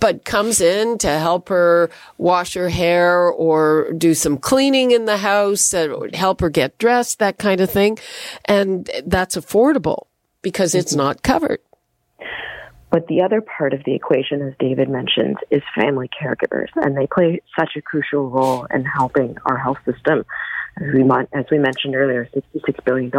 but 0.00 0.24
comes 0.24 0.60
in 0.60 0.98
to 0.98 1.18
help 1.18 1.48
her 1.48 1.90
wash 2.16 2.54
her 2.54 2.68
hair 2.68 3.28
or 3.28 3.92
do 3.92 4.14
some 4.14 4.38
cleaning 4.38 4.92
in 4.92 5.04
the 5.04 5.18
house, 5.18 5.74
or 5.74 6.08
help 6.14 6.40
her 6.40 6.50
get 6.50 6.78
dressed, 6.78 7.18
that 7.18 7.38
kind 7.38 7.60
of 7.60 7.70
thing. 7.70 7.98
And 8.44 8.90
that's 9.04 9.36
affordable 9.36 10.06
because 10.42 10.74
it's 10.74 10.92
mm-hmm. 10.92 11.02
not 11.02 11.22
covered. 11.22 11.60
But 12.90 13.06
the 13.08 13.20
other 13.20 13.42
part 13.42 13.74
of 13.74 13.84
the 13.84 13.94
equation, 13.94 14.40
as 14.40 14.54
David 14.58 14.88
mentioned, 14.88 15.36
is 15.50 15.60
family 15.76 16.08
caregivers, 16.08 16.68
and 16.76 16.96
they 16.96 17.06
play 17.06 17.42
such 17.58 17.72
a 17.76 17.82
crucial 17.82 18.30
role 18.30 18.66
in 18.72 18.84
helping 18.86 19.36
our 19.44 19.58
health 19.58 19.76
system 19.84 20.24
as 20.80 20.94
we, 20.94 21.02
as 21.32 21.44
we 21.50 21.58
mentioned 21.58 21.94
earlier, 21.94 22.28
$66 22.34 22.84
billion. 22.84 23.10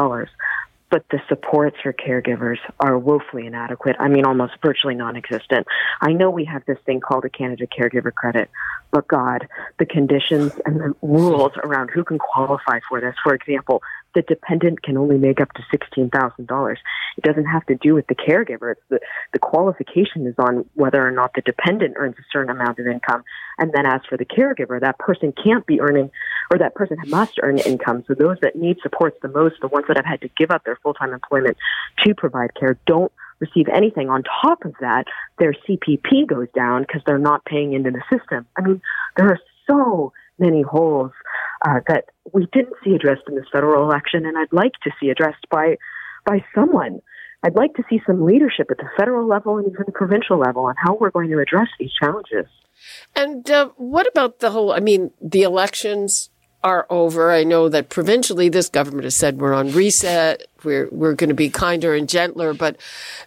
But 0.92 1.06
the 1.12 1.22
supports 1.28 1.78
for 1.84 1.94
caregivers 1.94 2.58
are 2.80 2.98
woefully 2.98 3.46
inadequate. 3.46 3.96
I 4.00 4.08
mean, 4.08 4.26
almost 4.26 4.54
virtually 4.62 4.96
non 4.96 5.16
existent. 5.16 5.68
I 6.02 6.14
know 6.14 6.32
we 6.32 6.46
have 6.46 6.66
this 6.66 6.80
thing 6.86 7.00
called 7.00 7.26
a 7.26 7.30
Canada 7.30 7.68
Caregiver 7.68 8.12
Credit, 8.12 8.50
but 8.92 9.08
God, 9.08 9.48
the 9.78 9.86
conditions 9.86 10.54
and 10.66 10.80
the 10.80 10.96
rules 11.04 11.52
around 11.64 11.92
who 11.92 12.04
can 12.04 12.18
qualify 12.18 12.80
for 12.90 13.00
this, 13.00 13.16
for 13.24 13.36
example, 13.36 13.84
the 14.16 14.22
dependent 14.24 14.82
can 14.82 14.98
only 14.98 15.18
make 15.18 15.40
up 15.40 15.50
to 15.54 15.62
$16,000. 15.78 16.76
It 17.18 17.24
doesn't 17.24 17.46
have 17.46 17.66
to 17.68 17.76
do 17.76 17.94
with 17.94 18.08
the 18.08 18.16
caregiver. 18.16 18.72
It's 18.72 18.82
the, 18.90 19.00
the 19.34 19.40
qualification 19.40 20.26
is 20.26 20.36
on 20.40 20.66
whether 20.74 21.06
or 21.06 21.12
not 21.12 21.34
the 21.36 21.42
dependent 21.42 21.96
earns 21.98 22.16
a 22.18 22.24
certain 22.32 22.50
amount 22.50 22.80
of 22.80 22.88
income. 22.88 23.24
And 23.58 23.72
then 23.74 23.86
as 23.86 24.02
for 24.10 24.18
the 24.18 24.26
caregiver, 24.26 24.80
that 24.80 24.98
person 25.00 25.34
can't 25.44 25.66
be 25.66 25.80
earning, 25.80 26.12
or 26.52 26.58
that 26.58 26.76
person 26.76 26.98
must 27.08 27.40
earn 27.42 27.60
income. 27.60 28.04
So 28.08 28.14
those 28.14 28.38
that 28.42 28.56
need 28.56 28.78
supports 28.82 29.18
the 29.22 29.28
most, 29.28 29.56
the 29.62 29.68
ones 29.68 29.86
that 29.88 29.98
have 29.98 30.06
had 30.06 30.22
to 30.22 30.30
give 30.38 30.52
up 30.52 30.64
their 30.64 30.78
full-time 30.82 31.14
employment 31.14 31.58
to 32.06 32.16
provide 32.16 32.56
care, 32.56 32.78
don't 32.88 33.12
receive 33.40 33.68
anything. 33.74 34.10
On 34.10 34.24
top 34.42 34.66
of 34.66 34.74
that, 34.82 35.06
their 35.38 35.54
CPP 35.54 36.28
goes 36.28 36.48
down 36.54 36.82
because 36.84 37.02
they're 37.06 37.18
not 37.18 37.46
paying 37.46 37.74
into 37.74 37.92
the 37.92 38.02
system. 38.10 38.46
I 38.58 38.62
mean, 38.62 38.82
there 39.18 39.28
are 39.28 39.40
so 39.70 40.14
many 40.38 40.62
holes 40.62 41.12
uh, 41.66 41.80
that 41.88 42.06
we 42.34 42.48
didn't 42.52 42.76
see 42.84 42.96
addressed 42.96 43.24
in 43.28 43.36
this 43.36 43.46
federal 43.52 43.84
election, 43.84 44.26
and 44.26 44.38
I'd 44.38 44.54
like 44.54 44.74
to 44.84 44.92
see 45.00 45.10
addressed 45.10 45.48
by 45.50 45.78
by 46.26 46.44
someone. 46.54 47.02
I'd 47.44 47.56
like 47.56 47.74
to 47.76 47.84
see 47.90 48.02
some 48.06 48.26
leadership 48.26 48.68
at 48.70 48.78
the 48.78 48.90
federal 48.98 49.28
level 49.28 49.58
and 49.58 49.68
even 49.68 49.84
the 49.86 49.94
provincial 49.94 50.38
level 50.38 50.66
on 50.66 50.76
how 50.78 50.96
we're 50.96 51.12
going 51.12 51.30
to 51.30 51.40
address 51.40 51.70
these 51.80 51.92
challenges. 52.00 52.46
And 53.16 53.50
uh, 53.50 53.70
what 53.78 54.08
about 54.08 54.40
the 54.40 54.52
whole? 54.52 54.74
I 54.74 54.80
mean, 54.80 55.12
the 55.22 55.44
elections 55.44 56.30
are 56.64 56.86
over. 56.90 57.32
I 57.32 57.44
know 57.44 57.70
that 57.70 57.90
provincially, 57.90 58.50
this 58.50 58.70
government 58.70 59.06
has 59.06 59.16
said 59.16 59.40
we're 59.40 59.54
on 59.54 59.72
reset. 59.72 60.48
We're 60.64 60.90
we're 60.92 61.14
going 61.14 61.30
to 61.30 61.36
be 61.36 61.50
kinder 61.50 61.94
and 61.94 62.10
gentler, 62.10 62.54
but 62.54 62.78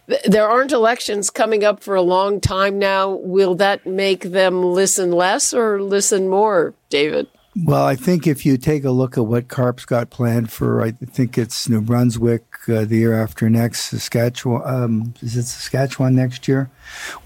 th- 0.08 0.22
there 0.24 0.48
aren't 0.48 0.72
elections 0.72 1.30
coming 1.30 1.64
up 1.64 1.82
for 1.82 1.94
a 1.94 2.02
long 2.02 2.40
time 2.40 2.78
now. 2.78 3.10
Will 3.10 3.54
that 3.56 3.86
make 3.86 4.24
them 4.24 4.62
listen 4.62 5.12
less 5.12 5.54
or 5.54 5.80
listen 5.80 6.28
more, 6.28 6.74
David? 6.90 7.28
Well, 7.54 7.84
I 7.84 7.96
think 7.96 8.26
if 8.26 8.46
you 8.46 8.56
take 8.56 8.84
a 8.84 8.90
look 8.90 9.18
at 9.18 9.26
what 9.26 9.48
CARP's 9.48 9.84
got 9.84 10.08
planned 10.08 10.50
for, 10.50 10.82
I 10.82 10.92
think 10.92 11.36
it's 11.36 11.68
New 11.68 11.82
Brunswick 11.82 12.44
uh, 12.66 12.86
the 12.86 12.96
year 12.96 13.12
after 13.20 13.50
next, 13.50 13.90
Saskatchewan. 13.90 14.62
Um, 14.64 15.14
is 15.20 15.36
it 15.36 15.44
Saskatchewan 15.44 16.14
next 16.14 16.48
year? 16.48 16.70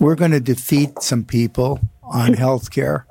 We're 0.01 0.17
going 0.17 0.33
to 0.33 0.41
defeat 0.41 1.01
some 1.01 1.25
people 1.25 1.79
on 2.03 2.33
health 2.35 2.73
care. 2.73 3.07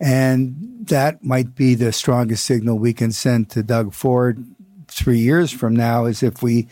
And 0.00 0.86
that 0.86 1.22
might 1.22 1.54
be 1.54 1.74
the 1.74 1.92
strongest 1.92 2.44
signal 2.44 2.78
we 2.78 2.94
can 2.94 3.12
send 3.12 3.50
to 3.50 3.62
Doug 3.62 3.92
Ford 3.92 4.44
three 4.88 5.18
years 5.18 5.50
from 5.50 5.76
now 5.76 6.06
is 6.06 6.22
if 6.22 6.42
we 6.42 6.66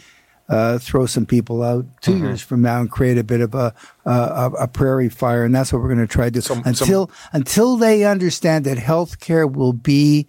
uh, 0.53 0.79
throw 0.79 1.07
some 1.07 1.25
people 1.25 1.63
out 1.63 1.87
2 2.03 2.11
mm-hmm. 2.13 2.25
years 2.25 2.43
from 2.43 2.61
now 2.61 2.81
and 2.81 2.91
create 2.91 3.17
a 3.17 3.25
bit 3.25 3.41
of 3.41 3.55
a, 3.55 3.73
a, 4.05 4.51
a 4.61 4.69
prairie 4.69 5.09
fire. 5.09 5.45
And 5.45 5.55
that's 5.55 5.73
what 5.73 5.81
we're 5.81 5.89
going 5.89 6.07
to 6.07 6.07
try 6.07 6.27
to 6.27 6.31
do 6.31 6.43
some, 6.43 6.63
until, 6.67 7.09
some... 7.09 7.17
until 7.33 7.77
they 7.79 8.05
understand 8.05 8.67
that 8.67 8.77
healthcare 8.77 9.51
will 9.51 9.73
be 9.73 10.27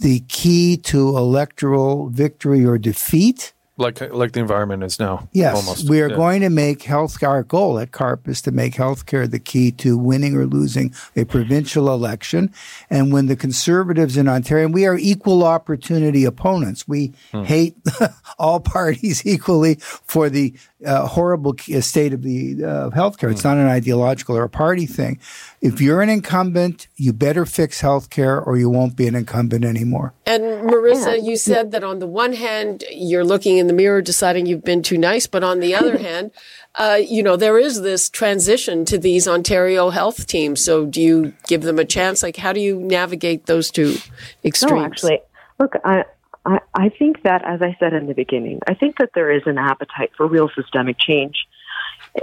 the 0.00 0.20
key 0.28 0.76
to 0.76 1.16
electoral 1.16 2.10
victory 2.10 2.62
or 2.62 2.76
defeat 2.76 3.53
like 3.76 4.00
like 4.12 4.32
the 4.32 4.40
environment 4.40 4.84
is 4.84 5.00
now. 5.00 5.28
Yes, 5.32 5.56
almost. 5.56 5.88
we 5.88 6.00
are 6.00 6.08
yeah. 6.08 6.16
going 6.16 6.42
to 6.42 6.50
make 6.50 6.82
health. 6.82 7.20
Our 7.22 7.42
goal 7.42 7.78
at 7.78 7.90
CARP 7.90 8.28
is 8.28 8.40
to 8.42 8.52
make 8.52 8.74
healthcare 8.74 9.28
the 9.28 9.40
key 9.40 9.72
to 9.72 9.98
winning 9.98 10.36
or 10.36 10.46
losing 10.46 10.94
a 11.16 11.24
provincial 11.24 11.92
election. 11.92 12.52
And 12.88 13.12
when 13.12 13.26
the 13.26 13.34
Conservatives 13.34 14.16
in 14.16 14.28
Ontario, 14.28 14.66
and 14.66 14.74
we 14.74 14.86
are 14.86 14.96
equal 14.96 15.42
opportunity 15.42 16.24
opponents, 16.24 16.86
we 16.86 17.12
hmm. 17.32 17.42
hate 17.42 17.76
all 18.38 18.60
parties 18.60 19.26
equally 19.26 19.74
for 19.74 20.30
the 20.30 20.54
uh, 20.84 21.06
horrible 21.06 21.54
state 21.80 22.12
of 22.12 22.22
the 22.22 22.64
uh, 22.64 22.90
healthcare. 22.90 23.30
It's 23.30 23.42
hmm. 23.42 23.48
not 23.48 23.56
an 23.58 23.66
ideological 23.66 24.36
or 24.36 24.44
a 24.44 24.48
party 24.48 24.86
thing. 24.86 25.18
If 25.60 25.80
you're 25.80 26.02
an 26.02 26.08
incumbent, 26.08 26.88
you 26.96 27.12
better 27.12 27.46
fix 27.46 27.80
healthcare 27.80 28.44
or 28.46 28.56
you 28.56 28.68
won't 28.68 28.96
be 28.96 29.06
an 29.06 29.14
incumbent 29.14 29.64
anymore. 29.64 30.12
And 30.26 30.42
Marissa, 30.42 31.22
you 31.22 31.36
said 31.36 31.72
that 31.72 31.82
on 31.82 31.98
the 31.98 32.06
one 32.06 32.34
hand, 32.34 32.84
you're 32.90 33.24
looking 33.24 33.58
in 33.58 33.66
the 33.66 33.72
mirror 33.72 34.02
deciding 34.02 34.46
you've 34.46 34.64
been 34.64 34.82
too 34.82 34.98
nice, 34.98 35.26
but 35.26 35.42
on 35.42 35.60
the 35.60 35.74
other 35.74 35.98
hand, 36.08 36.32
uh, 36.76 36.98
you 37.00 37.22
know, 37.22 37.36
there 37.36 37.58
is 37.58 37.82
this 37.82 38.10
transition 38.10 38.84
to 38.86 38.98
these 38.98 39.28
Ontario 39.28 39.90
health 39.90 40.26
teams. 40.26 40.62
So 40.62 40.86
do 40.86 41.00
you 41.00 41.32
give 41.46 41.62
them 41.62 41.78
a 41.78 41.84
chance? 41.84 42.22
Like, 42.22 42.36
how 42.36 42.52
do 42.52 42.60
you 42.60 42.80
navigate 42.80 43.46
those 43.46 43.70
two 43.70 43.96
extremes? 44.44 44.80
No, 44.80 44.84
actually, 44.84 45.20
look, 45.58 45.74
I, 45.84 46.04
I, 46.44 46.60
I 46.74 46.88
think 46.90 47.22
that, 47.22 47.42
as 47.44 47.62
I 47.62 47.76
said 47.80 47.94
in 47.94 48.06
the 48.06 48.14
beginning, 48.14 48.60
I 48.66 48.74
think 48.74 48.98
that 48.98 49.10
there 49.14 49.30
is 49.30 49.42
an 49.46 49.58
appetite 49.58 50.12
for 50.16 50.26
real 50.26 50.50
systemic 50.54 50.98
change 50.98 51.46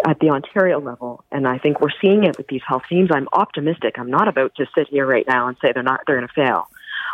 at 0.05 0.19
the 0.19 0.29
Ontario 0.29 0.79
level, 0.79 1.23
and 1.31 1.47
I 1.47 1.57
think 1.57 1.81
we're 1.81 1.89
seeing 2.01 2.23
it 2.23 2.37
with 2.37 2.47
these 2.47 2.61
health 2.65 2.83
teams. 2.87 3.09
I'm 3.11 3.27
optimistic. 3.33 3.95
I'm 3.97 4.09
not 4.09 4.27
about 4.27 4.55
to 4.55 4.65
sit 4.75 4.87
here 4.89 5.05
right 5.05 5.25
now 5.27 5.47
and 5.47 5.57
say 5.61 5.71
they're 5.73 5.83
not 5.83 6.01
they're 6.05 6.17
going 6.17 6.27
to 6.27 6.33
fail. 6.33 6.67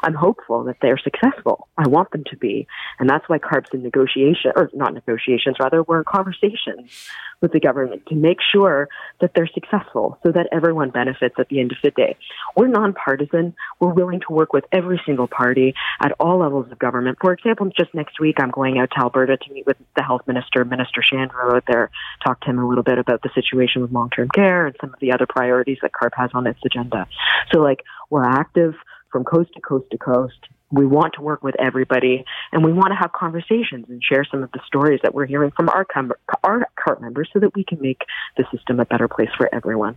I'm 0.08 0.14
hopeful 0.14 0.64
that 0.64 0.78
they're 0.82 0.98
successful. 0.98 1.68
I 1.78 1.90
want 1.90 2.12
them 2.12 2.24
to 2.32 2.38
be. 2.38 2.66
And 2.98 3.10
that's 3.10 3.28
why 3.28 3.40
CARP's 3.40 3.72
in 3.74 3.84
negotiation, 3.84 4.54
or 4.56 4.70
not 4.74 4.94
negotiations, 4.94 5.58
rather, 5.60 5.84
we're 5.84 5.98
in 5.98 6.06
conversations 6.06 7.10
with 7.42 7.52
the 7.52 7.60
government 7.60 8.06
to 8.08 8.16
make 8.16 8.38
sure 8.54 8.88
that 9.20 9.32
they're 9.36 9.50
successful 9.54 10.18
so 10.26 10.32
that 10.32 10.48
everyone 10.54 10.92
benefits 10.92 11.36
at 11.38 11.50
the 11.50 11.60
end 11.60 11.74
of 11.74 11.78
the 11.84 11.92
day. 11.92 12.16
We're 12.56 12.68
nonpartisan. 12.68 13.54
We're 13.82 13.94
willing 13.94 14.22
to 14.22 14.34
work 14.34 14.54
with 14.54 14.64
every 14.72 15.02
single 15.06 15.28
party 15.28 15.76
at 16.02 16.14
all 16.22 16.40
levels 16.40 16.72
of 16.72 16.80
government. 16.80 17.18
For 17.20 17.34
example, 17.34 17.70
just 17.78 17.94
next 17.94 18.18
week, 18.18 18.38
I'm 18.40 18.52
going 18.52 18.80
out 18.80 18.92
to 18.96 19.02
Alberta 19.02 19.36
to 19.36 19.54
meet 19.54 19.68
with 19.68 19.76
the 19.98 20.04
health 20.04 20.22
minister, 20.26 20.64
Minister 20.64 21.02
Shandro 21.02 21.54
out 21.54 21.66
there, 21.68 21.92
talk 22.26 22.40
to 22.42 22.50
him 22.50 22.60
a 22.60 22.68
little 22.68 22.84
bit 22.84 22.98
about 22.98 23.24
the 23.24 23.30
situation 23.36 23.82
with 23.82 23.92
long-term 23.92 24.30
care 24.34 24.68
and 24.68 24.76
some 24.80 24.94
of 24.94 25.00
the 25.02 25.12
other 25.12 25.26
priorities 25.28 25.80
that 25.82 25.92
CARP 25.92 26.14
has 26.16 26.32
on 26.34 26.48
its 26.48 26.60
agenda. 26.66 27.08
So 27.52 27.60
like, 27.60 27.84
we're 28.10 28.24
active 28.24 28.74
from 29.12 29.24
coast 29.24 29.52
to 29.54 29.62
coast 29.62 29.86
to 29.92 29.98
coast. 29.98 30.38
We 30.72 30.86
want 30.86 31.14
to 31.14 31.22
work 31.22 31.44
with 31.44 31.56
everybody 31.60 32.26
and 32.52 32.64
we 32.64 32.74
want 32.74 32.92
to 32.92 32.96
have 32.96 33.14
conversations 33.14 33.86
and 33.88 34.04
share 34.04 34.26
some 34.30 34.44
of 34.44 34.52
the 34.52 34.60
stories 34.68 35.00
that 35.04 35.14
we're 35.14 35.26
hearing 35.26 35.52
from 35.52 35.70
our, 35.70 35.86
com- 35.86 36.12
our 36.44 36.68
CARP 36.78 37.02
members 37.02 37.30
so 37.32 37.40
that 37.40 37.56
we 37.56 37.64
can 37.64 37.80
make 37.82 38.02
the 38.36 38.44
system 38.52 38.80
a 38.80 38.86
better 38.86 39.08
place 39.08 39.30
for 39.38 39.54
everyone. 39.54 39.96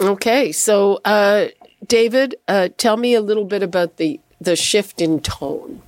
Okay. 0.00 0.52
So, 0.52 1.00
uh, 1.04 1.48
David, 1.86 2.36
uh, 2.46 2.68
tell 2.76 2.96
me 2.96 3.14
a 3.14 3.20
little 3.20 3.44
bit 3.44 3.62
about 3.62 3.96
the, 3.96 4.20
the 4.40 4.54
shift 4.54 5.00
in 5.00 5.20
tone. 5.20 5.82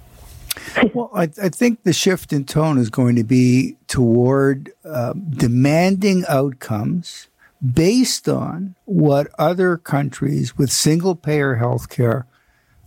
well, 0.95 1.11
I, 1.15 1.23
I, 1.23 1.49
think 1.49 1.83
the 1.83 1.93
shift 1.93 2.33
in 2.33 2.45
tone 2.45 2.77
is 2.77 2.91
going 2.91 3.17
to 3.17 3.25
be 3.25 3.77
toward 3.87 4.71
uh, 4.85 5.15
demanding 5.15 6.25
outcomes 6.29 7.29
based 7.63 8.29
on 8.29 8.75
what 8.85 9.29
other 9.39 9.77
countries 9.77 10.59
with 10.59 10.71
single 10.71 11.15
payer 11.15 11.55
health 11.57 11.89
care 11.89 12.27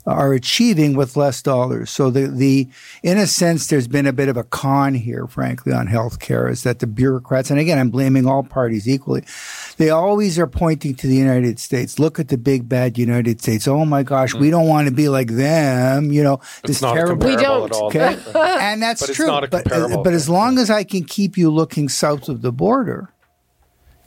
are 0.05 0.33
achieving 0.33 0.95
with 0.95 1.17
less 1.17 1.41
dollars. 1.41 1.89
So 1.89 2.11
the, 2.11 2.27
the, 2.27 2.67
in 3.01 3.17
a 3.17 3.25
sense, 3.25 3.67
there's 3.67 3.87
been 3.87 4.05
a 4.05 4.13
bit 4.13 4.29
of 4.29 4.37
a 4.37 4.43
con 4.43 4.93
here, 4.93 5.25
frankly, 5.27 5.73
on 5.73 5.87
healthcare 5.87 6.49
is 6.49 6.63
that 6.63 6.79
the 6.79 6.87
bureaucrats, 6.87 7.49
and 7.49 7.59
again, 7.59 7.79
I'm 7.79 7.89
blaming 7.89 8.27
all 8.27 8.43
parties 8.43 8.87
equally. 8.87 9.23
They 9.77 9.89
always 9.89 10.37
are 10.37 10.47
pointing 10.47 10.95
to 10.95 11.07
the 11.07 11.15
United 11.15 11.59
States. 11.59 11.97
Look 11.97 12.19
at 12.19 12.27
the 12.27 12.37
big 12.37 12.69
bad 12.69 12.97
United 12.97 13.41
States. 13.41 13.67
Oh 13.67 13.83
my 13.83 14.03
gosh, 14.03 14.33
mm. 14.33 14.39
we 14.39 14.51
don't 14.51 14.67
want 14.67 14.87
to 14.87 14.93
be 14.93 15.09
like 15.09 15.29
them. 15.29 16.11
You 16.11 16.23
know, 16.23 16.39
it's 16.63 16.79
this 16.79 16.79
terrible. 16.79 17.27
We 17.27 17.35
don't. 17.35 17.71
Okay. 17.73 18.17
and 18.35 18.81
that's 18.81 19.05
but 19.05 19.15
true. 19.15 19.27
but, 19.49 19.71
uh, 19.71 20.01
but 20.03 20.13
as 20.13 20.29
long 20.29 20.59
as 20.59 20.69
I 20.69 20.83
can 20.83 21.03
keep 21.03 21.37
you 21.37 21.49
looking 21.49 21.89
south 21.89 22.29
of 22.29 22.41
the 22.41 22.51
border, 22.51 23.11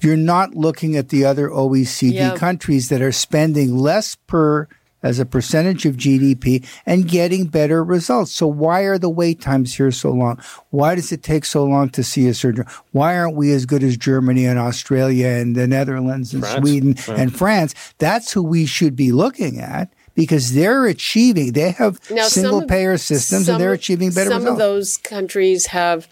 you're 0.00 0.16
not 0.16 0.54
looking 0.54 0.96
at 0.96 1.08
the 1.08 1.24
other 1.24 1.48
OECD 1.48 2.12
yeah. 2.14 2.36
countries 2.36 2.88
that 2.88 3.02
are 3.02 3.12
spending 3.12 3.76
less 3.76 4.14
per 4.14 4.68
as 5.02 5.18
a 5.18 5.26
percentage 5.26 5.86
of 5.86 5.96
GDP 5.96 6.66
and 6.86 7.08
getting 7.08 7.46
better 7.46 7.84
results. 7.84 8.32
So 8.32 8.46
why 8.46 8.82
are 8.82 8.98
the 8.98 9.10
wait 9.10 9.40
times 9.40 9.74
here 9.74 9.90
so 9.90 10.10
long? 10.10 10.40
Why 10.70 10.94
does 10.94 11.12
it 11.12 11.22
take 11.22 11.44
so 11.44 11.64
long 11.64 11.90
to 11.90 12.02
see 12.02 12.26
a 12.28 12.34
surgeon? 12.34 12.66
Why 12.92 13.16
aren't 13.16 13.36
we 13.36 13.52
as 13.52 13.66
good 13.66 13.82
as 13.82 13.96
Germany 13.96 14.46
and 14.46 14.58
Australia 14.58 15.28
and 15.28 15.54
the 15.54 15.66
Netherlands 15.66 16.32
and 16.34 16.42
France. 16.42 16.58
Sweden 16.58 16.96
and 17.08 17.34
France? 17.34 17.74
That's 17.98 18.32
who 18.32 18.42
we 18.42 18.66
should 18.66 18.96
be 18.96 19.12
looking 19.12 19.60
at 19.60 19.92
because 20.14 20.52
they're 20.52 20.86
achieving, 20.86 21.52
they 21.52 21.70
have 21.70 22.00
now, 22.10 22.24
single 22.24 22.66
payer 22.66 22.98
systems 22.98 23.48
and 23.48 23.60
they're 23.60 23.72
achieving 23.72 24.10
better 24.10 24.30
some 24.30 24.42
results. 24.42 24.46
Some 24.46 24.52
of 24.54 24.58
those 24.58 24.96
countries 24.96 25.66
have 25.66 26.08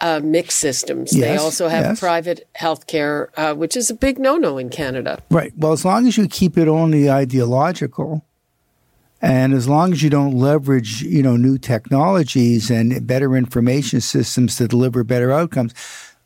uh, 0.00 0.20
mixed 0.22 0.58
systems. 0.58 1.14
Yes, 1.14 1.26
they 1.26 1.36
also 1.36 1.68
have 1.68 1.84
yes. 1.84 2.00
private 2.00 2.48
health 2.54 2.86
care, 2.86 3.30
uh, 3.36 3.54
which 3.54 3.76
is 3.76 3.90
a 3.90 3.94
big 3.94 4.18
no 4.18 4.36
no 4.36 4.58
in 4.58 4.70
Canada. 4.70 5.22
Right. 5.30 5.52
Well, 5.56 5.72
as 5.72 5.84
long 5.84 6.06
as 6.06 6.16
you 6.16 6.28
keep 6.28 6.56
it 6.56 6.68
only 6.68 7.10
ideological, 7.10 8.24
and 9.22 9.52
as 9.52 9.68
long 9.68 9.92
as 9.92 10.02
you 10.02 10.10
don't 10.10 10.36
leverage, 10.36 11.02
you 11.02 11.22
know, 11.22 11.36
new 11.36 11.58
technologies 11.58 12.70
and 12.70 13.06
better 13.06 13.36
information 13.36 14.00
systems 14.00 14.56
to 14.56 14.66
deliver 14.66 15.04
better 15.04 15.30
outcomes, 15.30 15.74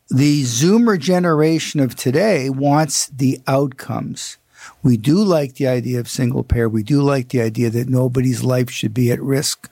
the 0.08 0.42
Zoomer 0.42 0.98
generation 0.98 1.80
of 1.80 1.96
today 1.96 2.50
wants 2.50 3.08
the 3.08 3.40
outcomes. 3.46 4.38
We 4.82 4.96
do 4.96 5.16
like 5.16 5.54
the 5.54 5.66
idea 5.66 5.98
of 5.98 6.08
single 6.08 6.44
payer. 6.44 6.68
We 6.68 6.82
do 6.82 7.02
like 7.02 7.30
the 7.30 7.40
idea 7.40 7.70
that 7.70 7.88
nobody's 7.88 8.44
life 8.44 8.70
should 8.70 8.94
be 8.94 9.10
at 9.10 9.20
risk 9.20 9.70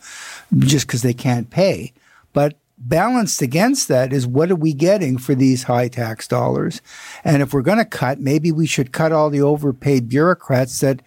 just 0.59 0.87
because 0.87 1.03
they 1.03 1.15
can't 1.15 1.49
pay. 1.49 1.93
But 2.33 2.57
balanced 2.89 3.43
against 3.43 3.89
that 3.89 4.13
is 4.13 4.27
what 4.27 4.51
are 4.51 4.57
we 4.57 4.73
getting 4.73 5.19
for 5.19 5.35
these 5.35 5.65
high 5.65 5.89
tax 5.89 6.27
dollars? 6.27 6.81
And 7.25 7.43
if 7.43 7.53
we're 7.53 7.63
going 7.63 7.79
to 7.79 7.85
cut, 7.85 8.21
maybe 8.21 8.53
we 8.53 8.67
should 8.67 8.93
cut 8.93 9.13
all 9.13 9.31
the 9.31 9.41
overpaid 9.41 10.09
bureaucrats 10.09 10.81
that 10.81 11.03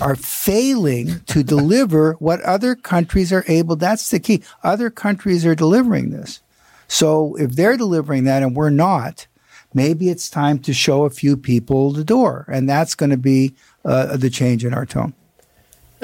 are 0.00 0.16
failing 0.16 1.20
to 1.26 1.42
deliver 1.42 2.12
what 2.14 2.40
other 2.42 2.74
countries 2.74 3.32
are 3.32 3.44
able. 3.48 3.76
That's 3.76 4.10
the 4.10 4.20
key. 4.20 4.42
Other 4.62 4.90
countries 4.90 5.44
are 5.44 5.54
delivering 5.54 6.10
this. 6.10 6.40
So 6.88 7.34
if 7.36 7.52
they're 7.52 7.76
delivering 7.76 8.24
that 8.24 8.42
and 8.42 8.54
we're 8.54 8.70
not, 8.70 9.26
maybe 9.72 10.08
it's 10.08 10.30
time 10.30 10.58
to 10.60 10.72
show 10.72 11.04
a 11.04 11.10
few 11.10 11.36
people 11.36 11.92
the 11.92 12.04
door. 12.04 12.46
And 12.52 12.68
that's 12.68 12.94
going 12.94 13.10
to 13.10 13.16
be 13.16 13.54
uh, 13.84 14.16
the 14.16 14.30
change 14.30 14.64
in 14.64 14.74
our 14.74 14.86
tone. 14.86 15.14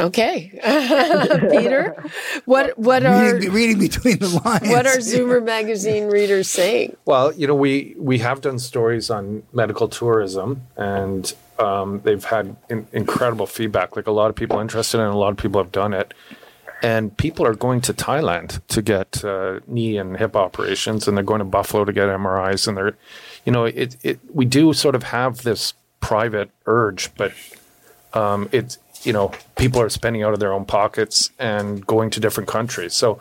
Okay, 0.01 0.51
Peter, 1.51 2.03
what 2.47 2.79
what 2.79 3.05
are 3.05 3.35
reading, 3.35 3.53
reading, 3.53 3.79
between 3.79 4.19
the 4.19 4.29
lines? 4.29 4.69
What 4.69 4.87
are 4.87 4.97
Zoomer 4.97 5.45
magazine 5.45 6.05
readers 6.05 6.49
saying? 6.49 6.97
Well, 7.05 7.35
you 7.35 7.47
know, 7.47 7.55
we 7.55 7.95
we 7.99 8.19
have 8.19 8.41
done 8.41 8.59
stories 8.59 9.11
on 9.11 9.43
medical 9.53 9.89
tourism, 9.89 10.63
and 10.77 11.33
um, 11.59 12.01
they've 12.03 12.25
had 12.25 12.57
in, 12.71 12.87
incredible 12.93 13.47
feedback. 13.47 13.95
Like 13.95 14.07
a 14.07 14.13
lot 14.13 14.31
of 14.31 14.37
people 14.37 14.59
interested, 14.59 15.01
and 15.01 15.13
a 15.13 15.19
lot 15.19 15.33
of 15.33 15.37
people 15.37 15.63
have 15.63 15.73
done 15.73 15.93
it. 15.93 16.15
And 16.83 17.15
people 17.15 17.47
are 17.47 17.55
going 17.55 17.83
to 17.83 17.93
Thailand 17.93 18.67
to 18.69 18.81
get 18.81 19.23
uh, 19.23 19.61
knee 19.67 19.99
and 19.99 20.17
hip 20.17 20.35
operations, 20.35 21.07
and 21.07 21.15
they're 21.15 21.25
going 21.25 21.41
to 21.41 21.45
Buffalo 21.45 21.85
to 21.85 21.93
get 21.93 22.09
MRIs, 22.09 22.67
and 22.67 22.75
they're, 22.75 22.97
you 23.45 23.53
know, 23.53 23.67
it 23.67 23.99
it 24.03 24.19
we 24.33 24.47
do 24.47 24.73
sort 24.73 24.95
of 24.95 25.03
have 25.03 25.43
this 25.43 25.75
private 26.01 26.51
urge, 26.65 27.15
but 27.17 27.33
um, 28.15 28.49
it's 28.51 28.79
you 29.03 29.13
know, 29.13 29.33
people 29.57 29.81
are 29.81 29.89
spending 29.89 30.23
out 30.23 30.33
of 30.33 30.41
their 30.41 30.53
own 30.53 30.65
pockets 30.65 31.31
and 31.39 31.87
going 31.87 32.11
to 32.11 32.21
different 32.21 32.49
countries. 32.49 32.95
So 32.95 33.21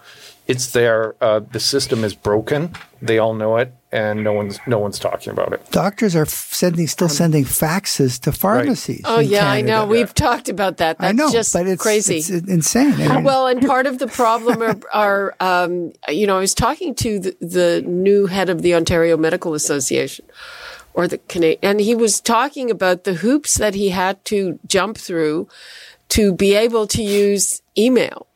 it's 0.50 0.72
there. 0.72 1.15
Uh, 1.22 1.39
the 1.39 1.60
system 1.60 2.04
is 2.04 2.15
broken. 2.15 2.74
They 3.04 3.20
all 3.20 3.36
know 3.36 3.58
it, 3.58 3.72
and 3.92 4.24
no 4.24 4.34
one's 4.34 4.60
no 4.65 4.80
one's 4.80 4.98
talking 4.98 5.32
about 5.32 5.54
it. 5.54 5.70
Doctors 5.70 6.15
are 6.15 6.26
sending 6.26 6.88
still 6.88 7.08
sending 7.08 7.46
faxes 7.46 8.20
to 8.22 8.32
pharmacies. 8.32 9.04
Right. 9.06 9.18
Oh 9.18 9.20
yeah, 9.20 9.42
Canada. 9.42 9.58
I 9.58 9.62
know. 9.62 9.86
We've 9.86 10.13
talked 10.13 10.50
about 10.50 10.78
that. 10.78 10.98
That's 10.98 11.10
I 11.10 11.12
know, 11.12 11.32
just 11.32 11.54
but 11.54 11.68
it's, 11.68 11.82
crazy. 11.82 12.18
It's 12.18 12.30
insane. 12.30 12.94
I 12.96 13.18
mean, 13.18 13.24
well, 13.24 13.46
and 13.46 13.65
part 13.65 13.86
of 13.86 14.00
the 14.00 14.08
problem 14.08 14.63
are, 14.63 14.80
are 14.94 15.36
um, 15.39 15.94
you 16.10 16.26
know, 16.26 16.38
I 16.38 16.39
was 16.39 16.56
talking 16.56 16.96
to 16.96 17.20
the, 17.20 17.38
the 17.42 17.84
new 17.86 18.26
head 18.26 18.50
of 18.50 18.63
the 18.63 18.74
Ontario 18.74 19.18
Medical 19.18 19.54
Association 19.54 20.26
or 20.93 21.08
the 21.08 21.17
Canadian, 21.17 21.60
and 21.62 21.82
he 21.82 21.95
was 21.95 22.19
talking 22.19 22.69
about 22.69 23.04
the 23.04 23.15
hoops 23.15 23.56
that 23.56 23.75
he 23.75 23.89
had 23.89 24.23
to 24.25 24.60
jump 24.67 24.97
through 24.97 25.47
to 26.10 26.34
be 26.34 26.56
able 26.56 26.88
to 26.88 27.04
use 27.04 27.62
email. 27.78 28.28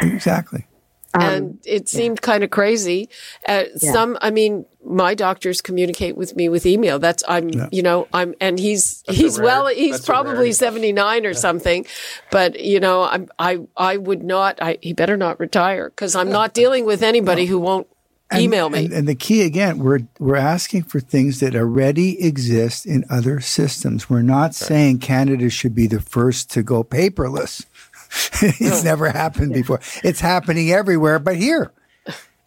Exactly. 0.00 0.66
Um, 1.14 1.22
and 1.22 1.58
it 1.66 1.88
seemed 1.88 2.18
yeah. 2.22 2.26
kind 2.26 2.44
of 2.44 2.50
crazy. 2.50 3.08
Uh, 3.46 3.64
yeah. 3.80 3.92
Some, 3.92 4.16
I 4.22 4.30
mean, 4.30 4.64
my 4.84 5.14
doctors 5.14 5.60
communicate 5.60 6.16
with 6.16 6.34
me 6.36 6.48
with 6.48 6.64
email. 6.64 6.98
That's 6.98 7.22
I'm, 7.28 7.50
yeah. 7.50 7.68
you 7.70 7.82
know, 7.82 8.08
I'm, 8.14 8.34
and 8.40 8.58
he's 8.58 9.02
That's 9.02 9.18
he's 9.18 9.38
well, 9.38 9.66
he's 9.66 10.04
probably 10.04 10.52
seventy 10.52 10.92
nine 10.92 11.26
or 11.26 11.34
something, 11.34 11.86
but 12.30 12.58
you 12.58 12.80
know, 12.80 13.02
I'm 13.02 13.28
I 13.38 13.60
I 13.76 13.98
would 13.98 14.22
not. 14.22 14.60
I 14.62 14.78
he 14.80 14.94
better 14.94 15.16
not 15.16 15.38
retire 15.38 15.90
because 15.90 16.16
I'm 16.16 16.30
not 16.30 16.54
dealing 16.54 16.86
with 16.86 17.02
anybody 17.02 17.44
no. 17.44 17.50
who 17.50 17.58
won't 17.58 17.86
and, 18.32 18.42
email 18.42 18.70
me. 18.70 18.86
And, 18.86 18.94
and, 18.94 19.08
the 19.08 19.14
key 19.14 19.42
again, 19.42 19.78
we're 19.78 20.00
we're 20.18 20.36
asking 20.36 20.84
for 20.84 21.00
things 21.00 21.40
that 21.40 21.54
already 21.54 22.22
exist 22.22 22.86
in 22.86 23.04
other 23.10 23.40
systems. 23.40 24.10
We're 24.10 24.22
not 24.22 24.42
right. 24.42 24.54
saying 24.54 24.98
Canada 24.98 25.50
should 25.50 25.74
be 25.74 25.86
the 25.86 26.00
first 26.00 26.50
to 26.52 26.62
go 26.62 26.84
paperless. 26.84 27.66
it's 28.42 28.84
no. 28.84 28.90
never 28.90 29.10
happened 29.10 29.54
before. 29.54 29.80
It's 30.02 30.20
happening 30.20 30.70
everywhere, 30.70 31.18
but 31.18 31.36
here. 31.36 31.72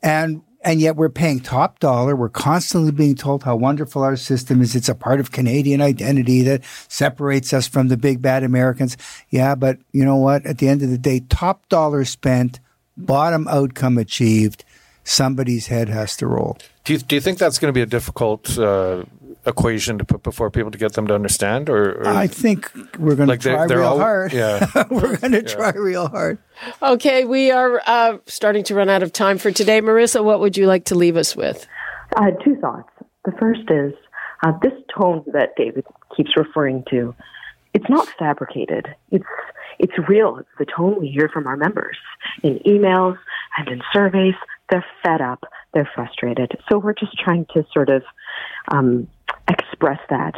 And 0.04 0.42
and 0.66 0.82
yet 0.82 0.96
we're 0.96 1.10
paying 1.10 1.40
top 1.40 1.80
dollar. 1.80 2.16
We're 2.16 2.28
constantly 2.28 2.92
being 2.92 3.16
told 3.16 3.44
how 3.44 3.56
wonderful 3.56 4.02
our 4.02 4.16
system 4.16 4.62
is. 4.62 4.76
It's 4.76 4.90
a 4.90 4.96
part 4.96 5.20
of 5.20 5.32
Canadian 5.32 5.80
identity 5.80 6.42
that 6.42 6.64
separates 6.88 7.54
us 7.54 7.68
from 7.68 7.88
the 7.88 7.98
big 7.98 8.22
bad 8.22 8.44
Americans. 8.44 8.98
Yeah, 9.30 9.54
but 9.54 9.78
you 9.92 10.04
know 10.04 10.16
what? 10.16 10.44
At 10.46 10.58
the 10.58 10.68
end 10.68 10.82
of 10.82 10.90
the 10.90 10.98
day, 10.98 11.22
top 11.30 11.70
dollar 11.70 12.04
spent, 12.04 12.60
bottom 12.98 13.48
outcome 13.48 14.00
achieved 14.00 14.66
somebody's 15.06 15.68
head 15.68 15.88
has 15.88 16.18
to 16.18 16.28
roll. 16.28 16.58
Do 16.84 16.94
you, 16.94 17.00
do 17.00 17.16
you 17.16 17.22
think 17.22 17.38
that's 17.38 17.58
going 17.58 17.70
to 17.70 17.78
be 17.78 17.82
a 17.82 17.86
difficult 17.86 18.58
uh, 18.60 19.06
equation 19.46 19.98
to 20.00 20.04
put 20.06 20.24
before 20.24 20.52
people 20.52 20.72
to 20.72 20.78
get 20.78 20.94
them 20.94 21.08
to 21.08 21.16
understand? 21.16 21.70
Or, 21.70 22.02
or 22.02 22.08
I 22.08 22.28
think 22.28 22.70
we're 23.00 23.16
going 23.16 23.30
like 23.30 23.40
to 23.42 23.52
try 23.52 23.68
they're, 23.68 23.80
real 23.80 23.88
all, 23.88 24.00
hard. 24.00 24.34
Yeah, 24.34 24.68
we're 24.90 25.16
going 25.18 25.32
to 25.32 25.42
yeah. 25.42 25.56
try 25.56 25.72
real 25.72 26.10
hard. 26.10 26.40
Okay, 26.82 27.24
we 27.24 27.52
are 27.52 27.82
uh, 27.86 28.18
starting 28.26 28.64
to 28.66 28.76
run 28.76 28.90
out 28.90 29.04
of 29.04 29.14
time 29.14 29.38
for 29.38 29.52
today. 29.52 29.82
Marissa, 29.82 30.24
what 30.24 30.40
would 30.40 30.58
you 30.58 30.66
like 30.66 30.86
to 30.86 30.96
leave 30.96 31.16
us 31.16 31.36
with? 31.36 31.66
Uh, 32.16 32.32
two 32.44 32.56
thoughts. 32.58 32.90
The 33.24 33.32
first 33.40 33.70
is 33.70 33.94
uh, 34.44 34.52
this 34.62 34.74
tone 34.96 35.24
that 35.34 35.56
David 35.56 35.86
keeps 36.16 36.36
referring 36.36 36.84
to. 36.90 37.16
It's 37.74 37.90
not 37.90 38.08
fabricated. 38.18 38.88
It's 39.12 39.26
it's 39.78 39.94
real. 40.08 40.38
It's 40.38 40.50
the 40.58 40.66
tone 40.66 41.00
we 41.00 41.10
hear 41.10 41.30
from 41.30 41.48
our 41.48 41.58
members 41.58 41.98
in 42.44 42.60
emails 42.60 43.18
and 43.58 43.68
in 43.68 43.82
surveys 43.92 44.36
they're 44.76 44.86
fed 45.04 45.22
up, 45.22 45.46
they're 45.74 45.90
frustrated. 45.96 46.52
So 46.70 46.78
we're 46.78 46.94
just 46.94 47.18
trying 47.18 47.46
to 47.54 47.66
sort 47.72 47.90
of 47.90 48.04
um, 48.74 49.08
express 49.48 50.00
that 50.10 50.36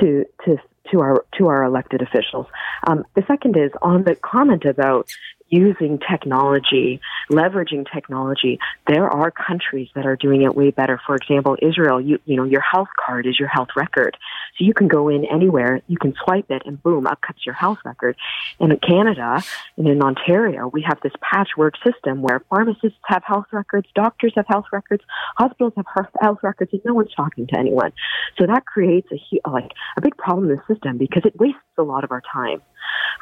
to 0.00 0.24
to 0.44 0.56
to 0.92 1.00
our 1.00 1.24
to 1.38 1.48
our 1.48 1.64
elected 1.64 2.02
officials. 2.02 2.46
Um, 2.86 3.04
the 3.14 3.24
second 3.26 3.56
is 3.56 3.72
on 3.82 4.04
the 4.04 4.14
comment 4.14 4.64
about 4.64 5.10
using 5.50 5.98
technology, 5.98 7.00
leveraging 7.30 7.86
technology. 7.92 8.58
There 8.86 9.08
are 9.08 9.30
countries 9.30 9.88
that 9.94 10.06
are 10.06 10.16
doing 10.16 10.42
it 10.42 10.54
way 10.54 10.70
better. 10.70 11.00
For 11.04 11.16
example, 11.16 11.56
Israel, 11.60 12.00
you, 12.00 12.18
you 12.24 12.36
know, 12.36 12.44
your 12.44 12.60
health 12.60 12.88
card 13.04 13.26
is 13.26 13.38
your 13.38 13.48
health 13.48 13.68
record. 13.76 14.16
So 14.56 14.64
you 14.64 14.72
can 14.72 14.88
go 14.88 15.08
in 15.08 15.24
anywhere, 15.24 15.82
you 15.88 15.98
can 15.98 16.14
swipe 16.24 16.50
it, 16.50 16.62
and 16.64 16.80
boom, 16.82 17.06
up 17.06 17.20
comes 17.20 17.40
your 17.44 17.54
health 17.54 17.78
record. 17.84 18.16
And 18.60 18.72
in 18.72 18.78
Canada 18.78 19.42
and 19.76 19.88
in 19.88 20.02
Ontario, 20.02 20.68
we 20.72 20.82
have 20.82 20.98
this 21.02 21.12
patchwork 21.20 21.74
system 21.84 22.22
where 22.22 22.40
pharmacists 22.48 22.98
have 23.06 23.22
health 23.24 23.46
records, 23.52 23.88
doctors 23.94 24.32
have 24.36 24.46
health 24.48 24.66
records, 24.72 25.02
hospitals 25.36 25.72
have 25.76 25.86
health 26.20 26.38
records, 26.42 26.72
and 26.72 26.82
no 26.84 26.94
one's 26.94 27.14
talking 27.14 27.46
to 27.48 27.58
anyone. 27.58 27.92
So 28.38 28.46
that 28.46 28.66
creates 28.66 29.08
a 29.12 29.50
like 29.50 29.72
a 29.96 30.00
big 30.00 30.16
problem 30.16 30.50
in 30.50 30.56
the 30.56 30.74
system 30.74 30.98
because 30.98 31.24
it 31.24 31.38
wastes 31.38 31.58
a 31.78 31.82
lot 31.82 32.04
of 32.04 32.12
our 32.12 32.22
time. 32.32 32.62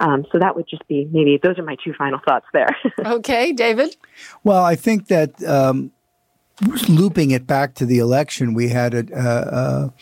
Um, 0.00 0.24
so 0.30 0.38
that 0.38 0.54
would 0.54 0.68
just 0.68 0.86
be 0.88 1.08
maybe 1.10 1.38
those 1.42 1.58
are 1.58 1.62
my 1.62 1.76
two 1.82 1.92
final 1.92 2.20
thoughts 2.26 2.46
there. 2.52 2.68
okay, 3.04 3.52
David. 3.52 3.96
Well, 4.44 4.62
I 4.62 4.76
think 4.76 5.08
that 5.08 5.42
um, 5.44 5.92
looping 6.88 7.30
it 7.30 7.46
back 7.46 7.74
to 7.74 7.86
the 7.86 7.98
election, 7.98 8.54
we 8.54 8.68
had 8.68 8.94
an 8.94 9.92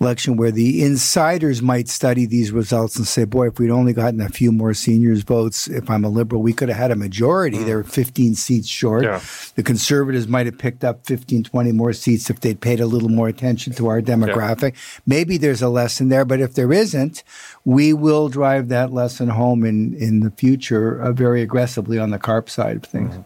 election 0.00 0.36
where 0.36 0.50
the 0.50 0.82
insiders 0.82 1.62
might 1.62 1.88
study 1.88 2.26
these 2.26 2.52
results 2.52 2.96
and 2.96 3.06
say, 3.06 3.24
boy, 3.24 3.48
if 3.48 3.58
we'd 3.58 3.70
only 3.70 3.92
gotten 3.92 4.20
a 4.20 4.28
few 4.28 4.52
more 4.52 4.74
seniors 4.74 5.22
votes, 5.22 5.68
if 5.68 5.88
I'm 5.88 6.04
a 6.04 6.08
liberal, 6.08 6.42
we 6.42 6.52
could 6.52 6.68
have 6.68 6.76
had 6.76 6.90
a 6.90 6.96
majority. 6.96 7.58
Mm. 7.58 7.64
They 7.64 7.74
were 7.74 7.84
15 7.84 8.34
seats 8.34 8.68
short. 8.68 9.04
Yeah. 9.04 9.20
The 9.54 9.62
conservatives 9.62 10.28
might 10.28 10.46
have 10.46 10.58
picked 10.58 10.84
up 10.84 11.06
15, 11.06 11.44
20 11.44 11.72
more 11.72 11.92
seats 11.92 12.28
if 12.28 12.40
they'd 12.40 12.60
paid 12.60 12.80
a 12.80 12.86
little 12.86 13.08
more 13.08 13.28
attention 13.28 13.72
to 13.74 13.88
our 13.88 14.02
demographic. 14.02 14.72
Yeah. 14.74 15.00
Maybe 15.06 15.38
there's 15.38 15.62
a 15.62 15.68
lesson 15.68 16.08
there, 16.08 16.24
but 16.24 16.40
if 16.40 16.54
there 16.54 16.72
isn't, 16.72 17.24
we 17.64 17.92
will 17.92 18.28
drive 18.28 18.68
that 18.68 18.92
lesson 18.92 19.28
home 19.28 19.64
in, 19.64 19.94
in 19.94 20.20
the 20.20 20.30
future 20.30 21.00
uh, 21.00 21.12
very 21.12 21.40
aggressively 21.40 21.98
on 21.98 22.10
the 22.10 22.18
CARP 22.18 22.50
side 22.50 22.76
of 22.76 22.84
things. 22.84 23.14
Mm. 23.14 23.24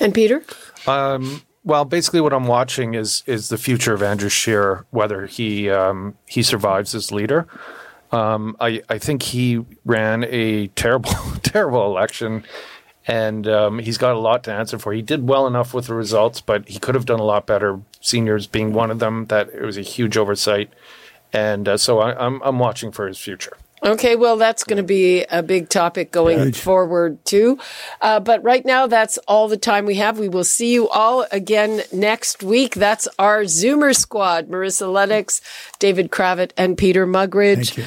And 0.00 0.14
Peter? 0.14 0.44
Um, 0.86 1.42
well, 1.68 1.84
basically, 1.84 2.22
what 2.22 2.32
I'm 2.32 2.46
watching 2.46 2.94
is 2.94 3.22
is 3.26 3.50
the 3.50 3.58
future 3.58 3.92
of 3.92 4.02
Andrew 4.02 4.30
Scheer, 4.30 4.86
whether 4.88 5.26
he 5.26 5.68
um, 5.68 6.14
he 6.24 6.42
survives 6.42 6.94
as 6.94 7.12
leader. 7.12 7.46
Um, 8.10 8.56
I 8.58 8.82
I 8.88 8.96
think 8.96 9.22
he 9.22 9.66
ran 9.84 10.24
a 10.24 10.68
terrible 10.68 11.12
terrible 11.42 11.84
election, 11.84 12.44
and 13.06 13.46
um, 13.46 13.80
he's 13.80 13.98
got 13.98 14.14
a 14.14 14.18
lot 14.18 14.44
to 14.44 14.52
answer 14.52 14.78
for. 14.78 14.94
He 14.94 15.02
did 15.02 15.28
well 15.28 15.46
enough 15.46 15.74
with 15.74 15.88
the 15.88 15.94
results, 15.94 16.40
but 16.40 16.66
he 16.70 16.78
could 16.78 16.94
have 16.94 17.04
done 17.04 17.20
a 17.20 17.24
lot 17.24 17.44
better. 17.46 17.78
Seniors 18.00 18.46
being 18.46 18.72
one 18.72 18.90
of 18.90 18.98
them, 18.98 19.26
that 19.26 19.50
it 19.50 19.60
was 19.60 19.76
a 19.76 19.82
huge 19.82 20.16
oversight, 20.16 20.72
and 21.34 21.68
uh, 21.68 21.76
so 21.76 21.98
I, 21.98 22.14
I'm 22.18 22.40
I'm 22.44 22.58
watching 22.58 22.92
for 22.92 23.06
his 23.06 23.18
future. 23.18 23.58
Okay, 23.84 24.16
well, 24.16 24.36
that's 24.36 24.64
going 24.64 24.78
to 24.78 24.82
be 24.82 25.24
a 25.24 25.42
big 25.42 25.68
topic 25.68 26.10
going 26.10 26.38
Good. 26.38 26.56
forward, 26.56 27.24
too. 27.24 27.58
Uh, 28.00 28.20
but 28.20 28.42
right 28.42 28.64
now, 28.64 28.86
that's 28.86 29.18
all 29.28 29.48
the 29.48 29.56
time 29.56 29.86
we 29.86 29.94
have. 29.96 30.18
We 30.18 30.28
will 30.28 30.44
see 30.44 30.72
you 30.72 30.88
all 30.88 31.26
again 31.30 31.82
next 31.92 32.42
week. 32.42 32.74
That's 32.74 33.08
our 33.18 33.42
Zoomer 33.42 33.94
squad 33.94 34.48
Marissa 34.48 34.92
Lennox, 34.92 35.40
David 35.78 36.10
Cravit, 36.10 36.52
and 36.56 36.76
Peter 36.76 37.06
Muggeridge. 37.06 37.74
Thank 37.74 37.76
you. 37.76 37.84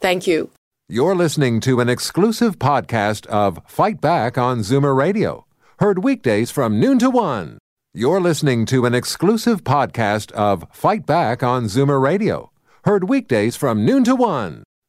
Thank 0.00 0.26
you. 0.26 0.50
You're 0.88 1.16
listening 1.16 1.60
to 1.62 1.80
an 1.80 1.88
exclusive 1.88 2.58
podcast 2.58 3.26
of 3.26 3.60
Fight 3.66 4.00
Back 4.00 4.38
on 4.38 4.60
Zoomer 4.60 4.96
Radio, 4.96 5.44
heard 5.80 6.04
weekdays 6.04 6.52
from 6.52 6.78
noon 6.78 6.98
to 7.00 7.10
one. 7.10 7.58
You're 7.92 8.20
listening 8.20 8.66
to 8.66 8.84
an 8.86 8.94
exclusive 8.94 9.64
podcast 9.64 10.30
of 10.32 10.66
Fight 10.70 11.06
Back 11.06 11.42
on 11.42 11.64
Zoomer 11.64 12.00
Radio, 12.00 12.52
heard 12.84 13.08
weekdays 13.08 13.56
from 13.56 13.84
noon 13.84 14.04
to 14.04 14.14
one. 14.14 14.62